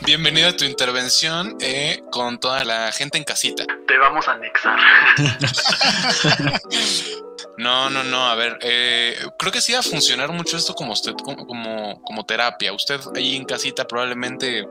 Bienvenido 0.01 0.49
a 0.49 0.57
tu 0.57 0.65
intervención 0.65 1.57
eh, 1.61 2.03
con 2.11 2.41
toda 2.41 2.65
la 2.65 2.91
gente 2.93 3.19
en 3.19 3.25
casita. 3.25 3.65
Te 3.87 3.99
vamos 3.99 4.27
a 4.27 4.33
anexar. 4.33 4.79
no, 7.59 7.91
no, 7.91 8.03
no. 8.05 8.27
A 8.27 8.35
ver, 8.35 8.59
eh, 8.63 9.17
creo 9.39 9.53
que 9.53 9.61
sí 9.61 9.73
va 9.73 9.81
a 9.81 9.83
funcionar 9.83 10.31
mucho 10.33 10.57
esto 10.57 10.75
como 10.75 10.93
usted, 10.93 11.13
como, 11.23 11.47
como, 11.47 12.03
como 12.03 12.25
terapia. 12.25 12.73
Usted 12.73 13.01
ahí 13.15 13.37
en 13.37 13.45
casita 13.45 13.87
probablemente 13.87 14.67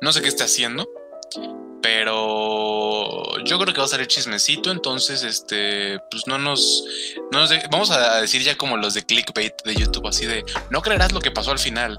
no 0.00 0.12
sé 0.12 0.20
qué 0.20 0.28
está 0.28 0.44
haciendo, 0.44 0.86
pero 1.80 3.38
yo 3.44 3.58
creo 3.58 3.72
que 3.72 3.80
va 3.80 3.86
a 3.86 3.88
salir 3.88 4.06
chismecito, 4.06 4.70
entonces 4.70 5.22
este, 5.22 5.98
pues 6.10 6.26
no 6.26 6.38
nos, 6.38 6.84
no 7.32 7.46
vamos 7.70 7.90
a 7.90 8.20
decir 8.20 8.42
ya 8.42 8.56
como 8.56 8.76
los 8.76 8.94
de 8.94 9.02
clickbait 9.02 9.54
de 9.64 9.74
YouTube, 9.74 10.06
así 10.06 10.26
de, 10.26 10.44
no 10.70 10.82
creerás 10.82 11.12
lo 11.12 11.20
que 11.20 11.30
pasó 11.30 11.52
al 11.52 11.58
final. 11.58 11.98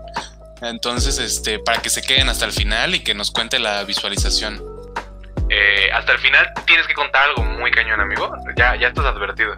Entonces, 0.62 1.20
este, 1.20 1.60
para 1.60 1.82
que 1.82 1.90
se 1.90 2.02
queden 2.02 2.30
hasta 2.30 2.46
el 2.46 2.52
final 2.52 2.96
y 2.96 3.04
que 3.04 3.14
nos 3.14 3.30
cuente 3.32 3.60
la 3.60 3.84
visualización. 3.84 4.64
Eh, 5.50 5.90
hasta 5.94 6.14
el 6.14 6.20
final 6.20 6.48
tienes 6.66 6.88
que 6.88 6.94
contar 6.94 7.30
algo 7.30 7.44
muy 7.44 7.72
cañón, 7.72 8.00
amigo. 8.00 8.32
Ya, 8.56 8.76
ya 8.76 8.88
estás 8.90 9.06
advertido. 9.06 9.56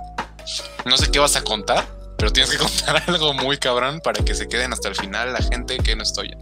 No 0.86 0.98
sé 0.98 1.12
qué 1.12 1.20
vas 1.20 1.36
a 1.36 1.44
contar, 1.44 1.86
pero 2.17 2.32
tienes 2.32 2.51
que 2.51 2.58
contar 2.63 3.03
algo 3.08 3.34
muy 3.34 3.58
cabrón 3.58 4.00
para 4.01 4.24
que 4.24 4.36
se 4.36 4.48
queden 4.48 4.74
hasta 4.74 4.89
el 4.89 4.96
final 4.96 5.34
la 5.34 5.41
gente 5.41 5.77
que 5.77 5.96
no 5.96 6.03
estoy 6.03 6.36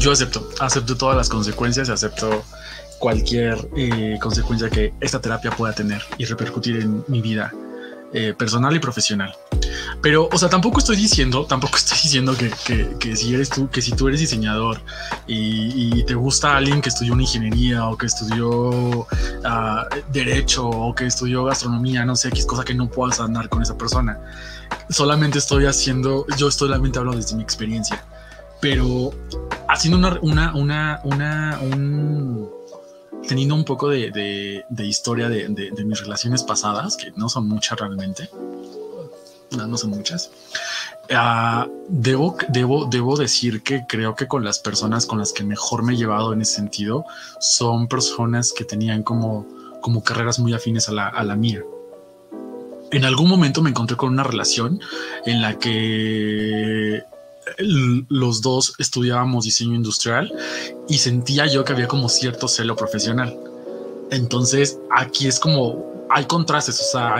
yo 0.00 0.12
acepto, 0.12 0.48
acepto 0.60 0.96
todas 0.96 1.16
las 1.16 1.28
consecuencias, 1.28 1.90
acepto 1.90 2.42
cualquier 2.98 3.58
eh, 3.76 4.18
consecuencia 4.20 4.70
que 4.70 4.94
esta 5.00 5.20
terapia 5.20 5.50
pueda 5.50 5.74
tener 5.74 6.02
y 6.16 6.24
repercutir 6.24 6.76
en 6.76 7.04
mi 7.06 7.20
vida 7.20 7.52
eh, 8.12 8.34
personal 8.36 8.74
y 8.74 8.78
profesional. 8.78 9.34
Pero, 10.02 10.28
o 10.32 10.38
sea, 10.38 10.48
tampoco 10.48 10.78
estoy 10.78 10.96
diciendo, 10.96 11.44
tampoco 11.48 11.76
estoy 11.76 11.98
diciendo 12.02 12.34
que, 12.36 13.16
si 13.16 13.34
eres 13.34 13.50
tú, 13.50 13.68
que 13.68 13.82
si 13.82 13.92
tú 13.92 14.08
eres 14.08 14.20
diseñador 14.20 14.80
y, 15.26 16.02
te 16.04 16.14
gusta 16.14 16.56
alguien 16.56 16.80
que 16.80 16.88
estudió 16.88 17.12
una 17.12 17.22
ingeniería 17.22 17.86
o 17.86 17.96
que 17.96 18.06
estudió 18.06 19.06
ah, 19.44 19.86
derecho 20.12 20.66
o 20.66 20.94
que 20.94 21.06
estudió 21.06 21.44
gastronomía, 21.44 22.04
no 22.04 22.16
sé, 22.16 22.30
es 22.32 22.46
cosa 22.46 22.64
que 22.64 22.74
no 22.74 22.88
puedas 22.88 23.20
andar 23.20 23.48
con 23.48 23.62
esa 23.62 23.76
persona. 23.76 24.18
Solamente 24.88 25.38
estoy 25.38 25.66
haciendo, 25.66 26.26
yo 26.36 26.50
solamente 26.50 26.98
hablo 26.98 27.12
desde 27.12 27.36
mi 27.36 27.42
experiencia 27.42 28.02
pero 28.60 29.12
haciendo 29.68 29.98
una, 29.98 30.18
una, 30.20 30.54
una, 30.54 31.00
una 31.04 31.58
un, 31.62 32.50
teniendo 33.26 33.54
un 33.54 33.64
poco 33.64 33.88
de, 33.88 34.10
de, 34.68 34.86
historia 34.86 35.28
de, 35.28 35.48
de, 35.48 35.84
mis 35.84 36.00
relaciones 36.00 36.42
pasadas, 36.42 36.96
que 36.96 37.12
no 37.12 37.28
son 37.28 37.48
muchas 37.48 37.78
realmente, 37.78 38.28
no, 39.56 39.66
no 39.66 39.76
son 39.76 39.90
muchas, 39.90 40.30
uh, 41.10 41.70
debo, 41.88 42.36
debo, 42.48 42.86
debo 42.86 43.16
decir 43.16 43.62
que 43.62 43.84
creo 43.88 44.14
que 44.14 44.26
con 44.26 44.44
las 44.44 44.58
personas 44.58 45.06
con 45.06 45.18
las 45.18 45.32
que 45.32 45.44
mejor 45.44 45.82
me 45.82 45.94
he 45.94 45.96
llevado 45.96 46.32
en 46.32 46.42
ese 46.42 46.56
sentido 46.56 47.04
son 47.40 47.88
personas 47.88 48.52
que 48.52 48.64
tenían 48.64 49.02
como, 49.02 49.46
como 49.80 50.02
carreras 50.02 50.38
muy 50.38 50.54
afines 50.54 50.88
a 50.88 50.92
la, 50.92 51.08
a 51.08 51.24
la 51.24 51.36
mía. 51.36 51.62
En 52.92 53.04
algún 53.04 53.28
momento 53.28 53.62
me 53.62 53.70
encontré 53.70 53.96
con 53.96 54.12
una 54.12 54.24
relación 54.24 54.80
en 55.24 55.40
la 55.40 55.58
que 55.58 57.04
los 57.58 58.42
dos 58.42 58.74
estudiábamos 58.78 59.44
diseño 59.44 59.74
industrial 59.74 60.32
y 60.88 60.98
sentía 60.98 61.46
yo 61.46 61.64
que 61.64 61.72
había 61.72 61.88
como 61.88 62.08
cierto 62.08 62.48
celo 62.48 62.76
profesional. 62.76 63.36
Entonces 64.10 64.78
aquí 64.90 65.26
es 65.26 65.38
como 65.38 65.90
hay 66.12 66.24
contrastes, 66.24 66.80
o 66.80 66.84
sea, 66.84 67.16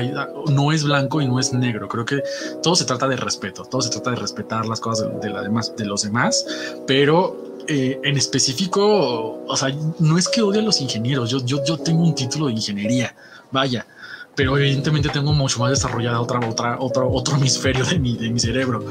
no 0.49 0.73
es 0.73 0.83
blanco 0.83 1.21
y 1.21 1.29
no 1.29 1.39
es 1.39 1.53
negro. 1.53 1.89
Creo 1.89 2.05
que 2.05 2.23
todo 2.63 2.75
se 2.75 2.85
trata 2.85 3.07
de 3.07 3.17
respeto, 3.17 3.65
todo 3.65 3.81
se 3.81 3.91
trata 3.91 4.11
de 4.11 4.17
respetar 4.17 4.67
las 4.67 4.81
cosas 4.81 5.09
de, 5.21 5.85
los 5.85 6.03
demás, 6.03 6.45
pero 6.89 7.61
eh, 7.69 8.01
en 8.03 8.17
específico, 8.17 9.45
o 9.47 9.57
sea, 9.57 9.73
no 10.01 10.19
es 10.19 10.29
que 10.29 10.43
odie 10.43 10.61
a 10.61 10.65
los 10.65 10.81
ingenieros, 10.81 11.31
yo, 11.31 11.39
yo, 11.45 11.65
yo 11.65 11.79
tengo 11.79 12.03
un 12.03 12.17
título 12.17 12.47
de 12.47 12.53
ingeniería, 12.55 13.15
vaya, 13.53 13.87
pero 14.35 14.57
evidentemente 14.57 15.09
tengo 15.09 15.33
mucho 15.33 15.59
más 15.61 15.71
desarrollada 15.71 16.21
otra, 16.21 16.39
otra, 16.49 16.77
otra, 16.79 17.05
otro 17.05 17.37
hemisferio 17.37 17.85
de 17.85 17.99
mi, 17.99 18.17
de 18.17 18.31
mi 18.31 18.41
cerebro. 18.41 18.85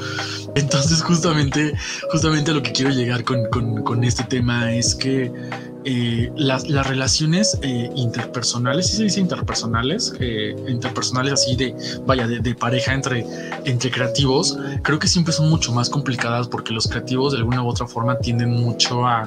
Entonces, 0.54 1.02
justamente, 1.02 1.74
justamente 2.10 2.52
lo 2.52 2.62
que 2.62 2.72
quiero 2.72 2.90
llegar 2.90 3.24
con, 3.24 3.46
con, 3.50 3.82
con 3.82 4.04
este 4.04 4.24
tema 4.24 4.72
es 4.72 4.94
que 4.94 5.32
eh, 5.84 6.30
las, 6.36 6.68
las, 6.68 6.86
relaciones 6.86 7.58
eh, 7.62 7.90
interpersonales, 7.94 8.86
si 8.86 8.96
se 8.96 9.04
dice 9.04 9.20
interpersonales, 9.20 10.12
eh, 10.20 10.54
interpersonales 10.68 11.32
así 11.32 11.56
de, 11.56 11.74
vaya, 12.06 12.26
de, 12.26 12.40
de, 12.40 12.54
pareja 12.54 12.92
entre, 12.92 13.24
entre 13.64 13.90
creativos, 13.90 14.58
creo 14.82 14.98
que 14.98 15.08
siempre 15.08 15.32
son 15.32 15.48
mucho 15.48 15.72
más 15.72 15.88
complicadas 15.88 16.48
porque 16.48 16.74
los 16.74 16.86
creativos 16.86 17.32
de 17.32 17.38
alguna 17.38 17.62
u 17.62 17.68
otra 17.68 17.86
forma 17.86 18.18
tienden 18.18 18.50
mucho 18.50 19.06
a, 19.06 19.26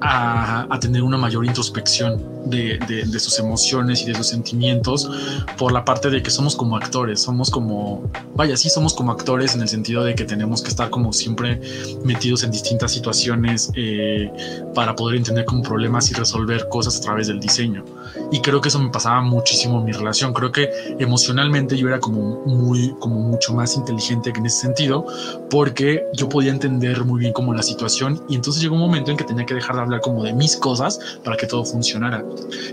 a, 0.00 0.78
tener 0.80 1.02
una 1.02 1.16
mayor 1.16 1.44
introspección 1.44 2.22
de, 2.46 2.78
de, 2.86 3.20
sus 3.20 3.38
emociones 3.38 4.02
y 4.02 4.06
de 4.06 4.14
sus 4.14 4.28
sentimientos 4.28 5.10
por 5.56 5.72
la 5.72 5.84
parte 5.84 6.10
de 6.10 6.22
que 6.22 6.30
somos 6.30 6.54
como 6.54 6.76
actores, 6.76 7.20
somos 7.20 7.50
como, 7.50 8.08
vaya, 8.34 8.56
sí, 8.56 8.68
somos 8.68 8.94
como 8.94 9.12
actores 9.12 9.54
en 9.54 9.62
el 9.62 9.68
sentido 9.68 10.04
de 10.04 10.14
que 10.14 10.24
tenemos 10.24 10.62
que 10.62 10.68
estar 10.68 10.90
como 10.90 11.12
siempre 11.12 11.60
metidos 12.04 12.44
en 12.44 12.50
distintas 12.50 12.92
situaciones 12.92 13.70
eh, 13.74 14.30
para 14.74 14.94
poder 14.94 15.16
entender 15.16 15.44
como 15.44 15.62
problemas 15.66 16.10
y 16.10 16.14
resolver 16.14 16.68
cosas 16.68 16.98
a 16.98 17.00
través 17.00 17.26
del 17.26 17.40
diseño. 17.40 17.84
Y 18.30 18.40
creo 18.40 18.60
que 18.60 18.68
eso 18.68 18.78
me 18.78 18.90
pasaba 18.90 19.20
muchísimo 19.20 19.78
en 19.78 19.84
mi 19.84 19.92
relación. 19.92 20.32
Creo 20.32 20.52
que 20.52 20.70
emocionalmente 20.98 21.76
yo 21.76 21.88
era 21.88 22.00
como 22.00 22.42
muy, 22.46 22.94
como 23.00 23.16
mucho 23.20 23.52
más 23.52 23.76
inteligente 23.76 24.32
en 24.34 24.46
ese 24.46 24.62
sentido, 24.62 25.06
porque 25.50 26.04
yo 26.14 26.28
podía 26.28 26.50
entender 26.50 27.04
muy 27.04 27.20
bien 27.20 27.32
como 27.32 27.52
la 27.52 27.62
situación 27.62 28.22
y 28.28 28.36
entonces 28.36 28.62
llegó 28.62 28.74
un 28.74 28.80
momento 28.80 29.10
en 29.10 29.16
que 29.16 29.24
tenía 29.24 29.44
que 29.44 29.54
dejar 29.54 29.76
de 29.76 29.82
hablar 29.82 30.00
como 30.00 30.22
de 30.22 30.32
mis 30.32 30.56
cosas 30.56 30.98
para 31.24 31.36
que 31.36 31.46
todo 31.46 31.64
funcionara. 31.64 32.24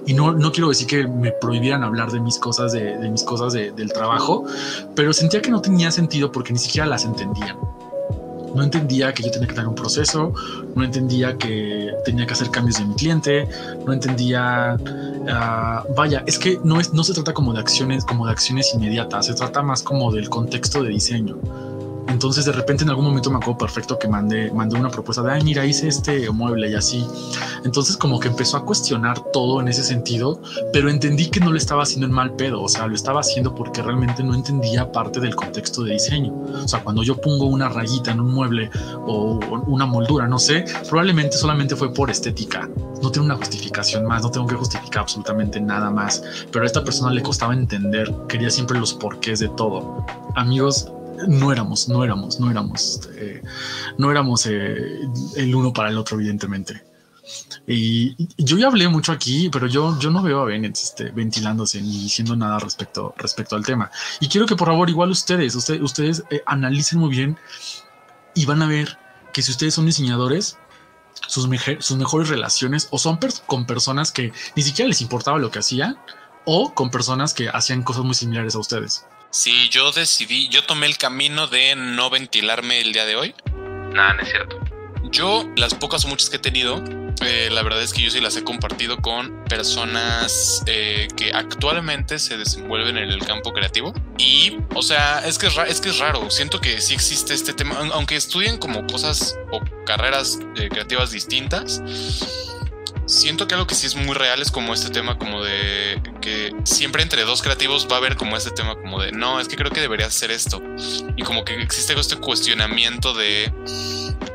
Y 0.05 0.13
no, 0.13 0.31
no 0.31 0.51
quiero 0.51 0.69
decir 0.69 0.88
que 0.88 1.07
me 1.07 1.31
prohibieran 1.31 1.83
hablar 1.83 2.12
de 2.12 2.19
mis 2.19 2.38
cosas, 2.38 2.71
de, 2.71 2.97
de 2.97 3.09
mis 3.09 3.23
cosas 3.23 3.53
del 3.53 3.91
trabajo, 3.91 4.45
pero 4.95 5.13
sentía 5.13 5.41
que 5.41 5.51
no 5.51 5.62
tenía 5.62 5.91
sentido 5.91 6.31
porque 6.31 6.53
ni 6.53 6.59
siquiera 6.59 6.88
las 6.88 7.05
entendía 7.05 7.57
no 8.53 8.63
entendía 8.63 9.13
que 9.13 9.24
yo 9.24 9.31
tenía 9.31 9.48
que 9.48 9.55
dar 9.55 9.67
un 9.67 9.75
proceso, 9.75 10.33
no 10.75 10.83
entendía 10.83 11.38
que 11.38 11.91
tenía 12.05 12.25
que 12.25 12.33
hacer 12.33 12.50
cambios 12.50 12.77
de 12.77 12.86
mi 12.86 12.95
cliente, 12.95 13.48
no 13.86 13.93
entendía, 13.93 14.77
uh, 14.79 15.93
vaya, 15.93 16.24
es 16.25 16.38
que 16.38 16.60
no, 16.63 16.79
es, 16.79 16.93
no 16.93 17.03
se 17.03 17.13
trata 17.13 17.33
como 17.33 17.53
de 17.53 17.60
acciones, 17.60 18.05
como 18.05 18.25
de 18.25 18.31
acciones 18.31 18.74
inmediatas, 18.74 19.25
se 19.27 19.33
trata 19.33 19.62
más 19.62 19.81
como 19.81 20.12
del 20.12 20.29
contexto 20.29 20.83
de 20.83 20.89
diseño. 20.89 21.38
Entonces 22.07 22.45
de 22.45 22.51
repente 22.51 22.83
en 22.83 22.89
algún 22.89 23.05
momento 23.05 23.29
me 23.29 23.38
acuerdo 23.38 23.57
perfecto 23.57 23.98
que 23.98 24.07
mandé, 24.07 24.51
mandé 24.51 24.77
una 24.77 24.89
propuesta 24.89 25.24
de, 25.24 25.31
ay, 25.31 25.43
mira, 25.43 25.65
hice 25.65 25.88
este 25.88 26.29
mueble 26.29 26.69
y 26.69 26.75
así. 26.75 27.05
Entonces 27.65 27.98
como 27.98 28.19
que 28.19 28.27
empezó 28.27 28.57
a 28.57 28.65
cuestionar 28.65 29.19
todo 29.31 29.62
en 29.62 29.67
ese 29.67 29.83
sentido, 29.83 30.41
pero 30.72 30.89
entendí 30.89 31.29
que 31.29 31.39
no 31.39 31.51
lo 31.51 31.57
estaba 31.57 31.83
haciendo 31.83 32.07
en 32.07 32.13
mal 32.13 32.33
pedo, 32.33 32.62
o 32.62 32.69
sea, 32.69 32.88
lo 32.88 32.95
estaba 32.95 33.22
haciendo 33.22 33.55
porque 33.55 33.81
realmente 33.81 34.24
no 34.24 34.33
entendía 34.33 34.91
parte 34.91 35.19
del 35.19 35.36
contexto 35.36 35.83
de 35.83 35.93
diseño. 35.93 36.33
O 36.63 36.67
sea, 36.67 36.83
cuando 36.83 37.03
yo 37.03 37.19
pongo 37.19 37.45
una 37.45 37.69
rayita 37.69 38.12
en 38.12 38.19
un 38.19 38.33
mueble 38.33 38.69
o 39.05 39.39
una 39.67 39.86
moldura, 39.86 40.27
no 40.27 40.39
sé, 40.39 40.65
probablemente 40.89 41.38
solamente 41.38 41.75
fue 41.75 41.93
por 41.93 42.10
estética. 42.10 42.69
No 43.01 43.12
tiene 43.12 43.25
una 43.25 43.36
justificación 43.36 44.05
más, 44.05 44.24
no 44.24 44.31
tengo 44.31 44.48
que 44.48 44.55
justificar 44.55 45.01
absolutamente 45.03 45.60
nada 45.60 45.89
más. 45.89 46.24
Pero 46.51 46.63
a 46.63 46.65
esta 46.65 46.83
persona 46.83 47.12
le 47.12 47.22
costaba 47.22 47.53
entender, 47.53 48.13
quería 48.27 48.50
siempre 48.50 48.79
los 48.79 48.93
porqués 48.93 49.39
de 49.39 49.50
todo. 49.50 50.05
Amigos, 50.36 50.91
no 51.27 51.51
éramos, 51.51 51.88
no 51.89 52.03
éramos, 52.03 52.39
no 52.39 52.50
éramos, 52.50 53.10
eh, 53.15 53.41
no 53.98 54.12
éramos 54.12 54.46
eh, 54.46 55.01
el 55.36 55.55
uno 55.55 55.74
para 55.74 55.89
el 55.89 55.98
otro, 55.98 56.17
evidentemente. 56.17 56.84
Y, 57.67 58.15
yo 58.38 58.58
ya 58.58 58.67
hablé 58.67 58.88
mucho 58.88 59.12
aquí, 59.12 59.50
pero 59.50 59.67
yo, 59.67 59.98
yo 60.00 60.12
no 60.12 60.22
veo 60.22 60.41
a 60.41 60.46
Bennett 60.46 60.75
este, 60.75 61.12
ventilándose 61.12 61.82
ni 61.82 62.03
diciendo 62.03 62.36
nada 62.36 62.60
respecto, 62.60 63.13
respecto 63.17 63.55
al 63.55 63.65
tema. 63.65 63.89
Y 64.20 64.27
quiero 64.27 64.46
que 64.46 64.55
por 64.55 64.67
favor, 64.67 64.89
igual 64.89 65.12
ustedes, 65.12 65.55
ustedes 65.55 66.24
eh, 66.29 66.41
analicen 66.46 67.00
muy 67.00 67.10
bien 67.10 67.38
y 68.36 68.46
van 68.46 68.62
a 68.62 68.67
ver 68.67 68.98
que 69.32 69.41
si 69.41 69.51
ustedes 69.51 69.74
son 69.74 69.86
diseñadores, 69.86 70.58
sus, 71.27 71.48
sus 71.79 71.98
mejores 71.98 72.29
relaciones 72.29 72.88
o 72.91 72.98
son 72.98 73.20
con 73.46 73.65
personas 73.65 74.12
que 74.12 74.34
ni 74.55 74.63
siquiera 74.63 74.89
les 74.89 75.01
importaba 75.01 75.38
lo 75.39 75.51
que 75.51 75.60
hacían 75.60 75.98
o 76.46 76.74
con 76.74 76.91
personas 76.91 77.34
que 77.34 77.50
hacían 77.50 77.84
cosas 77.84 78.03
muy 78.03 78.15
similares 78.15 78.55
a 78.55 78.60
ustedes. 78.60 79.05
Sí, 79.33 79.67
yo 79.71 79.91
decidí, 79.91 80.47
yo 80.49 80.63
tomé 80.63 80.85
el 80.85 80.99
camino 80.99 81.47
de 81.47 81.75
no 81.75 82.11
ventilarme 82.11 82.81
el 82.81 82.93
día 82.93 83.03
de 83.05 83.15
hoy. 83.15 83.33
Nada, 83.91 84.13
no 84.13 84.21
es 84.21 84.29
cierto. 84.29 84.59
Yo, 85.05 85.49
las 85.57 85.73
pocas 85.73 86.05
o 86.05 86.07
muchas 86.07 86.29
que 86.29 86.35
he 86.35 86.39
tenido, 86.39 86.83
eh, 87.25 87.49
la 87.51 87.63
verdad 87.63 87.81
es 87.81 87.93
que 87.93 88.03
yo 88.03 88.11
sí 88.11 88.21
las 88.21 88.37
he 88.37 88.43
compartido 88.43 88.97
con 88.97 89.43
personas 89.45 90.61
eh, 90.67 91.07
que 91.17 91.31
actualmente 91.33 92.19
se 92.19 92.37
desenvuelven 92.37 92.95
en 92.95 93.09
el 93.09 93.25
campo 93.25 93.53
creativo. 93.53 93.91
Y, 94.19 94.59
o 94.75 94.83
sea, 94.83 95.25
es 95.25 95.39
que 95.39 95.47
es, 95.47 95.57
es 95.67 95.81
que 95.81 95.89
es 95.89 95.97
raro. 95.97 96.29
Siento 96.29 96.61
que 96.61 96.79
sí 96.79 96.93
existe 96.93 97.33
este 97.33 97.53
tema, 97.53 97.75
aunque 97.91 98.15
estudien 98.15 98.59
como 98.59 98.85
cosas 98.85 99.35
o 99.51 99.61
carreras 99.83 100.37
eh, 100.57 100.69
creativas 100.69 101.09
distintas. 101.09 101.81
Siento 103.05 103.48
que 103.48 103.55
algo 103.55 103.67
que 103.67 103.75
sí 103.75 103.86
es 103.86 103.95
muy 103.95 104.15
real 104.15 104.41
es 104.41 104.50
como 104.50 104.74
este 104.74 104.89
tema 104.89 105.17
como 105.17 105.43
de 105.43 106.01
que 106.22 106.55
siempre 106.63 107.03
entre 107.03 107.24
dos 107.24 107.41
creativos 107.41 107.88
va 107.89 107.95
a 107.95 107.98
haber 107.98 108.15
como 108.15 108.38
este 108.38 108.51
tema 108.51 108.75
como 108.75 109.01
de 109.01 109.12
no, 109.12 109.39
es 109.39 109.48
que 109.48 109.57
creo 109.57 109.72
que 109.72 109.81
debería 109.81 110.10
ser 110.10 110.31
esto. 110.31 110.62
Y 111.17 111.24
como 111.24 111.43
que 111.43 111.62
existe 111.62 112.00
este 112.00 112.15
cuestionamiento 112.15 113.13
de 113.13 113.53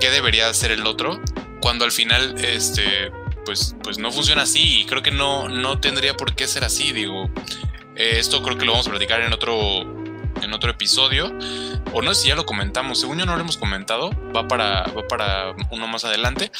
qué 0.00 0.10
debería 0.10 0.48
hacer 0.48 0.70
el 0.70 0.86
otro, 0.86 1.20
cuando 1.60 1.84
al 1.84 1.92
final 1.92 2.34
este 2.44 3.10
pues 3.44 3.74
pues 3.82 3.98
no 3.98 4.12
funciona 4.12 4.42
así 4.42 4.80
y 4.80 4.84
creo 4.84 5.02
que 5.02 5.10
no 5.10 5.48
no 5.48 5.80
tendría 5.80 6.14
por 6.14 6.34
qué 6.34 6.46
ser 6.46 6.64
así, 6.64 6.92
digo. 6.92 7.30
Eh, 7.96 8.18
esto 8.18 8.42
creo 8.42 8.58
que 8.58 8.64
lo 8.64 8.72
vamos 8.72 8.86
a 8.86 8.90
platicar 8.90 9.22
en 9.22 9.32
otro 9.32 9.82
en 10.42 10.52
otro 10.52 10.70
episodio 10.70 11.32
o 11.92 12.02
no 12.02 12.14
sé 12.14 12.22
si 12.22 12.28
ya 12.28 12.36
lo 12.36 12.46
comentamos, 12.46 13.00
según 13.00 13.18
yo 13.18 13.26
no 13.26 13.34
lo 13.34 13.40
hemos 13.40 13.56
comentado, 13.56 14.10
va 14.34 14.46
para 14.46 14.82
va 14.84 15.06
para 15.08 15.54
uno 15.70 15.88
más 15.88 16.04
adelante, 16.04 16.50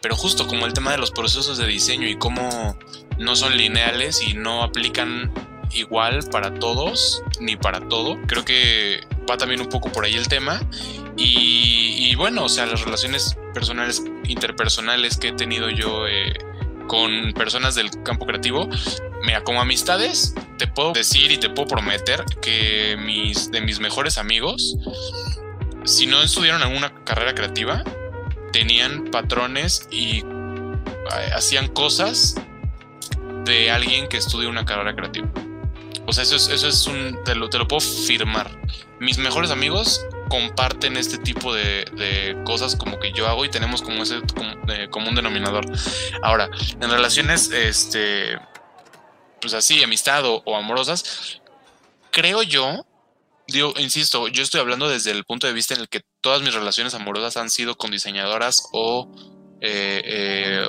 pero 0.00 0.16
justo 0.16 0.46
como 0.46 0.66
el 0.66 0.72
tema 0.72 0.92
de 0.92 0.98
los 0.98 1.10
procesos 1.10 1.58
de 1.58 1.66
diseño 1.66 2.08
y 2.08 2.16
cómo 2.16 2.78
no 3.18 3.36
son 3.36 3.56
lineales 3.56 4.22
y 4.22 4.34
no 4.34 4.62
aplican 4.62 5.32
igual 5.72 6.20
para 6.30 6.54
todos 6.54 7.22
ni 7.40 7.56
para 7.56 7.80
todo. 7.88 8.18
Creo 8.26 8.44
que 8.44 9.00
va 9.28 9.36
también 9.36 9.60
un 9.60 9.68
poco 9.68 9.90
por 9.90 10.04
ahí 10.04 10.14
el 10.14 10.28
tema. 10.28 10.60
Y, 11.16 12.14
bueno, 12.14 12.44
o 12.44 12.48
sea, 12.48 12.66
las 12.66 12.82
relaciones 12.82 13.36
personales, 13.54 14.02
interpersonales 14.24 15.16
que 15.16 15.28
he 15.28 15.32
tenido 15.32 15.68
yo 15.68 16.06
eh, 16.06 16.32
con 16.88 17.32
personas 17.34 17.76
del 17.76 17.90
campo 18.02 18.26
creativo, 18.26 18.68
mira, 19.24 19.44
como 19.44 19.60
amistades, 19.60 20.34
te 20.58 20.66
puedo 20.66 20.92
decir 20.92 21.30
y 21.30 21.38
te 21.38 21.50
puedo 21.50 21.68
prometer 21.68 22.24
que 22.42 22.96
mis, 22.98 23.52
de 23.52 23.60
mis 23.60 23.78
mejores 23.78 24.18
amigos, 24.18 24.76
si 25.84 26.06
no 26.06 26.20
estudiaron 26.22 26.62
alguna 26.62 26.92
carrera 27.04 27.34
creativa, 27.34 27.84
tenían 28.52 29.04
patrones 29.12 29.86
y 29.92 30.18
eh, 30.18 31.30
hacían 31.34 31.68
cosas 31.68 32.34
de 33.44 33.70
alguien 33.70 34.08
que 34.08 34.16
estudia 34.16 34.48
una 34.48 34.64
carrera 34.64 34.96
creativa. 34.96 35.28
O 36.06 36.12
sea, 36.12 36.24
eso 36.24 36.36
es, 36.36 36.48
eso 36.48 36.68
es 36.68 36.86
un. 36.86 37.18
Te 37.24 37.34
lo, 37.34 37.50
te 37.50 37.58
lo 37.58 37.68
puedo 37.68 37.80
firmar. 37.80 38.50
Mis 38.98 39.18
mejores 39.18 39.50
amigos 39.50 40.04
comparten 40.28 40.96
este 40.96 41.18
tipo 41.18 41.54
de, 41.54 42.36
cosas 42.44 42.76
como 42.76 42.98
que 42.98 43.12
yo 43.12 43.26
hago 43.26 43.44
y 43.44 43.50
tenemos 43.50 43.82
como 43.82 44.02
ese 44.02 44.20
común 44.90 45.14
denominador. 45.14 45.64
Ahora, 46.22 46.48
en 46.80 46.90
relaciones, 46.90 47.50
este. 47.50 48.38
Pues 49.40 49.54
así, 49.54 49.82
amistad 49.82 50.22
o, 50.24 50.56
amorosas, 50.56 51.40
creo 52.10 52.42
yo. 52.42 52.84
Digo, 53.46 53.72
insisto, 53.78 54.28
yo 54.28 54.42
estoy 54.42 54.60
hablando 54.60 54.90
desde 54.90 55.10
el 55.10 55.24
punto 55.24 55.46
de 55.46 55.54
vista 55.54 55.72
en 55.72 55.80
el 55.80 55.88
que 55.88 56.02
todas 56.20 56.42
mis 56.42 56.52
relaciones 56.52 56.92
amorosas 56.92 57.38
han 57.38 57.48
sido 57.48 57.76
con 57.76 57.90
diseñadoras 57.90 58.68
o, 58.72 59.08
eh, 59.62 60.02
eh, 60.04 60.66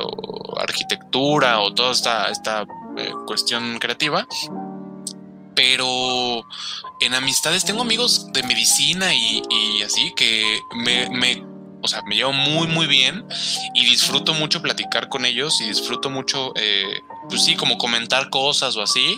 arquitectura 0.57 1.59
o 1.59 1.73
toda 1.73 1.91
esta, 1.91 2.29
esta 2.29 2.65
eh, 2.97 3.11
cuestión 3.27 3.79
creativa 3.79 4.25
pero 5.59 6.45
en 6.99 7.13
amistades 7.13 7.65
tengo 7.65 7.81
amigos 7.81 8.31
de 8.33 8.43
medicina 8.43 9.13
y, 9.13 9.41
así 9.85 10.13
que 10.15 10.59
me, 10.73 11.43
o 11.81 11.87
sea, 11.87 12.01
me 12.03 12.15
llevo 12.15 12.33
muy, 12.33 12.67
muy 12.67 12.87
bien 12.87 13.25
y 13.73 13.85
disfruto 13.85 14.33
mucho 14.33 14.61
platicar 14.61 15.09
con 15.09 15.25
ellos 15.25 15.61
y 15.61 15.65
disfruto 15.65 16.09
mucho, 16.09 16.53
eh, 16.55 17.01
pues 17.29 17.43
sí, 17.43 17.55
como 17.55 17.77
comentar 17.77 18.29
cosas 18.29 18.75
o 18.75 18.81
así, 18.81 19.17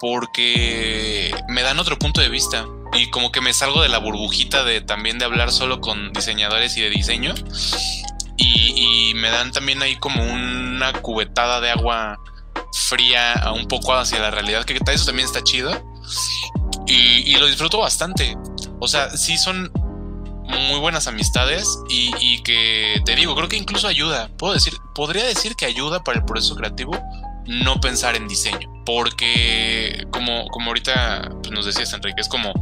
porque 0.00 1.34
me 1.48 1.62
dan 1.62 1.78
otro 1.78 1.98
punto 1.98 2.20
de 2.20 2.28
vista 2.28 2.66
y 2.94 3.10
como 3.10 3.30
que 3.30 3.40
me 3.40 3.52
salgo 3.52 3.82
de 3.82 3.88
la 3.88 3.98
burbujita 3.98 4.64
de 4.64 4.80
también 4.80 5.18
de 5.18 5.24
hablar 5.24 5.52
solo 5.52 5.80
con 5.80 6.12
diseñadores 6.12 6.76
y 6.76 6.82
de 6.82 6.90
diseño 6.90 7.34
y, 8.36 9.10
y 9.10 9.14
me 9.14 9.30
dan 9.30 9.52
también 9.52 9.82
ahí 9.82 9.96
como 9.96 10.22
una 10.22 10.92
cubetada 10.94 11.60
de 11.60 11.70
agua 11.70 12.18
fría 12.72 13.34
un 13.54 13.68
poco 13.68 13.94
hacia 13.94 14.18
la 14.18 14.30
realidad, 14.30 14.64
que 14.64 14.78
eso 14.92 15.06
también 15.06 15.26
está 15.26 15.42
chido. 15.42 15.91
Y, 16.86 17.36
lo 17.36 17.46
disfruto 17.46 17.78
bastante. 17.78 18.36
O 18.80 18.88
sea, 18.88 19.10
sí 19.10 19.36
son 19.36 19.70
muy 20.44 20.78
buenas 20.78 21.06
amistades 21.06 21.78
y, 21.88 22.42
que 22.42 23.00
te 23.04 23.16
digo, 23.16 23.34
creo 23.34 23.48
que 23.48 23.56
incluso 23.56 23.88
ayuda. 23.88 24.28
Puedo 24.36 24.54
decir, 24.54 24.74
podría 24.94 25.24
decir 25.24 25.54
que 25.56 25.66
ayuda 25.66 26.02
para 26.04 26.18
el 26.18 26.24
proceso 26.24 26.54
creativo 26.56 26.98
no 27.46 27.80
pensar 27.80 28.16
en 28.16 28.28
diseño. 28.28 28.70
Porque, 28.84 30.06
como, 30.10 30.48
como 30.48 30.68
ahorita 30.68 31.30
pues, 31.42 31.52
nos 31.52 31.66
decías, 31.66 31.92
Enrique, 31.92 32.20
es 32.20 32.28
como 32.28 32.52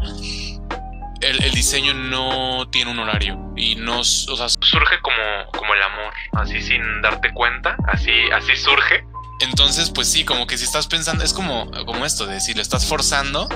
el, 1.20 1.52
diseño 1.52 1.94
no 1.94 2.68
tiene 2.70 2.90
un 2.90 2.98
horario 2.98 3.38
y 3.56 3.76
no, 3.76 4.04
surge 4.04 5.00
como, 5.02 5.50
como 5.56 5.74
el 5.74 5.82
amor, 5.82 6.12
así 6.32 6.60
sin 6.62 7.02
darte 7.02 7.32
cuenta, 7.32 7.76
así, 7.86 8.12
así 8.32 8.56
surge 8.56 9.04
entonces, 9.40 9.90
pues 9.90 10.08
sí, 10.08 10.24
como 10.24 10.46
que 10.46 10.58
si 10.58 10.64
estás 10.64 10.86
pensando, 10.86 11.24
es 11.24 11.32
como, 11.32 11.70
como 11.86 12.04
esto, 12.04 12.26
de 12.26 12.40
si 12.40 12.54
lo 12.54 12.62
estás 12.62 12.86
forzando, 12.86 13.48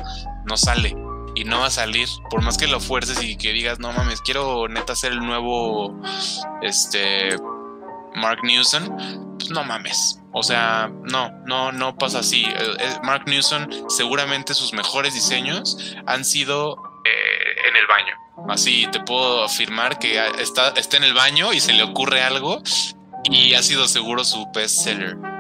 no 0.45 0.57
sale. 0.57 0.97
Y 1.37 1.45
no 1.45 1.61
va 1.61 1.67
a 1.67 1.71
salir. 1.71 2.09
Por 2.31 2.43
más 2.43 2.57
que 2.57 2.67
lo 2.67 2.81
fuerces 2.81 3.23
y 3.23 3.37
que 3.37 3.53
digas, 3.53 3.79
no 3.79 3.93
mames, 3.93 4.21
quiero 4.21 4.69
neta 4.69 4.95
ser 4.95 5.13
el 5.13 5.21
nuevo 5.21 6.01
este 6.63 7.37
Mark 8.15 8.41
Newson, 8.45 9.37
pues 9.39 9.51
no 9.51 9.65
mames. 9.65 10.21
O 10.33 10.43
sea, 10.43 10.91
no, 11.03 11.31
no, 11.45 11.73
no 11.73 11.97
pasa 11.97 12.21
así. 12.21 12.45
Eh, 12.45 12.77
eh, 12.79 12.99
Mark 13.03 13.25
Newson, 13.27 13.69
seguramente 13.89 14.55
sus 14.55 14.73
mejores 14.73 15.15
diseños 15.15 15.97
han 16.07 16.25
sido 16.25 16.77
eh, 17.05 17.69
en 17.69 17.77
el 17.77 17.87
baño. 17.87 18.15
Así 18.49 18.87
te 18.93 19.01
puedo 19.01 19.45
afirmar 19.45 19.99
que 19.99 20.21
está, 20.39 20.69
está 20.71 20.97
en 20.97 21.05
el 21.05 21.15
baño 21.15 21.53
y 21.53 21.61
se 21.61 21.73
le 21.73 21.83
ocurre 21.83 22.23
algo 22.23 22.63
y 23.25 23.55
ha 23.55 23.63
sido 23.63 23.89
seguro 23.89 24.25
su 24.25 24.47
best 24.53 24.83
seller. 24.85 25.34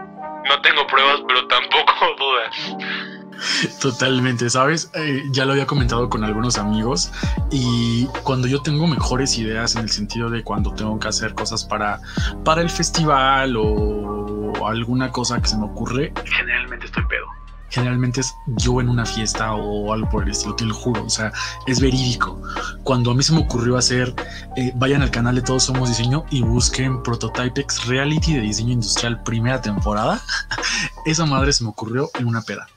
No 0.48 0.60
tengo 0.62 0.86
pruebas, 0.86 1.20
pero 1.26 1.46
tampoco 1.46 1.92
dudas. 2.18 3.80
Totalmente, 3.80 4.48
¿sabes? 4.48 4.90
Eh, 4.94 5.24
ya 5.30 5.44
lo 5.44 5.52
había 5.52 5.66
comentado 5.66 6.08
con 6.08 6.24
algunos 6.24 6.56
amigos 6.56 7.12
y 7.50 8.06
cuando 8.22 8.46
yo 8.46 8.62
tengo 8.62 8.86
mejores 8.86 9.36
ideas 9.38 9.74
en 9.74 9.82
el 9.82 9.90
sentido 9.90 10.30
de 10.30 10.42
cuando 10.44 10.72
tengo 10.72 10.98
que 10.98 11.08
hacer 11.08 11.34
cosas 11.34 11.64
para, 11.64 12.00
para 12.44 12.62
el 12.62 12.70
festival 12.70 13.56
o 13.58 14.66
alguna 14.66 15.10
cosa 15.10 15.40
que 15.42 15.48
se 15.48 15.58
me 15.58 15.64
ocurre, 15.64 16.12
generalmente 16.24 16.86
estoy 16.86 17.04
pedo 17.06 17.26
generalmente 17.70 18.20
es 18.20 18.34
yo 18.46 18.80
en 18.80 18.88
una 18.88 19.04
fiesta 19.04 19.54
o 19.54 19.92
algo 19.92 20.08
por 20.08 20.22
el 20.24 20.30
estilo, 20.30 20.54
te 20.54 20.64
lo 20.64 20.74
juro, 20.74 21.04
o 21.04 21.10
sea, 21.10 21.32
es 21.66 21.80
verídico. 21.80 22.40
Cuando 22.82 23.10
a 23.10 23.14
mí 23.14 23.22
se 23.22 23.32
me 23.32 23.40
ocurrió 23.40 23.76
hacer, 23.76 24.14
eh, 24.56 24.72
vayan 24.76 25.02
al 25.02 25.10
canal 25.10 25.34
de 25.34 25.42
Todos 25.42 25.64
Somos 25.64 25.88
Diseño 25.88 26.24
y 26.30 26.42
busquen 26.42 27.02
Prototypex 27.02 27.86
Reality 27.86 28.34
de 28.34 28.40
Diseño 28.40 28.72
Industrial 28.72 29.22
primera 29.22 29.60
temporada, 29.60 30.20
esa 31.06 31.26
madre 31.26 31.52
se 31.52 31.64
me 31.64 31.70
ocurrió 31.70 32.10
en 32.18 32.26
una 32.26 32.42
peda. 32.42 32.68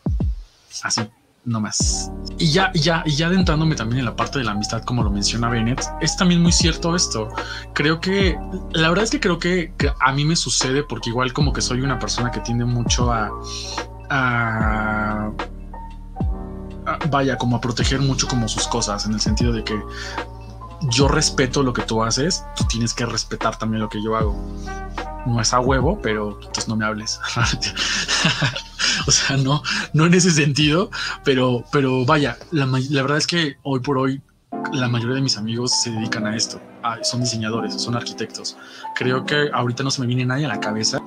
Así, 0.83 1.01
no 1.45 1.59
más. 1.59 2.11
Y 2.37 2.51
ya, 2.51 2.71
ya, 2.73 3.03
y 3.05 3.15
ya 3.15 3.27
adentrándome 3.27 3.75
también 3.75 3.99
en 3.99 4.05
la 4.05 4.15
parte 4.15 4.39
de 4.39 4.45
la 4.45 4.51
amistad, 4.51 4.83
como 4.83 5.03
lo 5.03 5.09
menciona 5.09 5.49
Bennett, 5.49 5.83
es 6.01 6.17
también 6.17 6.41
muy 6.41 6.51
cierto 6.51 6.95
esto. 6.95 7.29
Creo 7.73 7.99
que, 7.99 8.37
la 8.73 8.89
verdad 8.89 9.03
es 9.03 9.11
que 9.11 9.19
creo 9.19 9.39
que 9.39 9.73
a 9.99 10.11
mí 10.11 10.25
me 10.25 10.35
sucede 10.35 10.83
porque 10.83 11.09
igual 11.09 11.33
como 11.33 11.53
que 11.53 11.61
soy 11.61 11.81
una 11.81 11.99
persona 11.99 12.31
que 12.31 12.41
tiende 12.41 12.65
mucho 12.65 13.11
a 13.11 13.31
a, 14.09 15.31
vaya, 17.09 17.37
como 17.37 17.55
a 17.57 17.61
proteger 17.61 17.99
mucho 17.99 18.27
como 18.27 18.47
sus 18.47 18.67
cosas, 18.67 19.05
en 19.05 19.13
el 19.13 19.19
sentido 19.19 19.51
de 19.51 19.63
que 19.63 19.79
yo 20.89 21.07
respeto 21.07 21.63
lo 21.63 21.73
que 21.73 21.81
tú 21.81 22.03
haces, 22.03 22.43
tú 22.55 22.63
tienes 22.65 22.93
que 22.93 23.05
respetar 23.05 23.57
también 23.57 23.81
lo 23.81 23.89
que 23.89 24.01
yo 24.01 24.15
hago. 24.15 24.35
No 25.25 25.41
es 25.41 25.53
a 25.53 25.59
huevo, 25.59 25.99
pero 26.01 26.39
pues 26.53 26.67
no 26.67 26.75
me 26.75 26.85
hables. 26.85 27.19
o 29.07 29.11
sea, 29.11 29.37
no, 29.37 29.61
no 29.93 30.05
en 30.05 30.13
ese 30.13 30.31
sentido, 30.31 30.89
pero, 31.23 31.63
pero 31.71 32.05
vaya, 32.05 32.37
la, 32.51 32.65
verdad 32.65 33.17
es 33.17 33.27
que 33.27 33.57
hoy 33.63 33.79
por 33.79 33.97
hoy 33.97 34.21
la 34.71 34.87
mayoría 34.87 35.15
de 35.15 35.21
mis 35.21 35.37
amigos 35.37 35.81
se 35.81 35.91
dedican 35.91 36.25
a 36.25 36.35
esto. 36.35 36.61
son 37.03 37.21
diseñadores, 37.21 37.81
son 37.81 37.95
arquitectos. 37.95 38.55
Creo 38.95 39.25
que 39.25 39.49
ahorita 39.53 39.83
no 39.83 39.91
se 39.91 40.01
me 40.01 40.07
viene 40.07 40.25
nadie 40.25 40.45
a 40.45 40.49
la 40.49 40.59
cabeza 40.59 40.99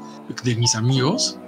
de 0.45 0.55
mis 0.57 0.75
amigos 0.75 1.39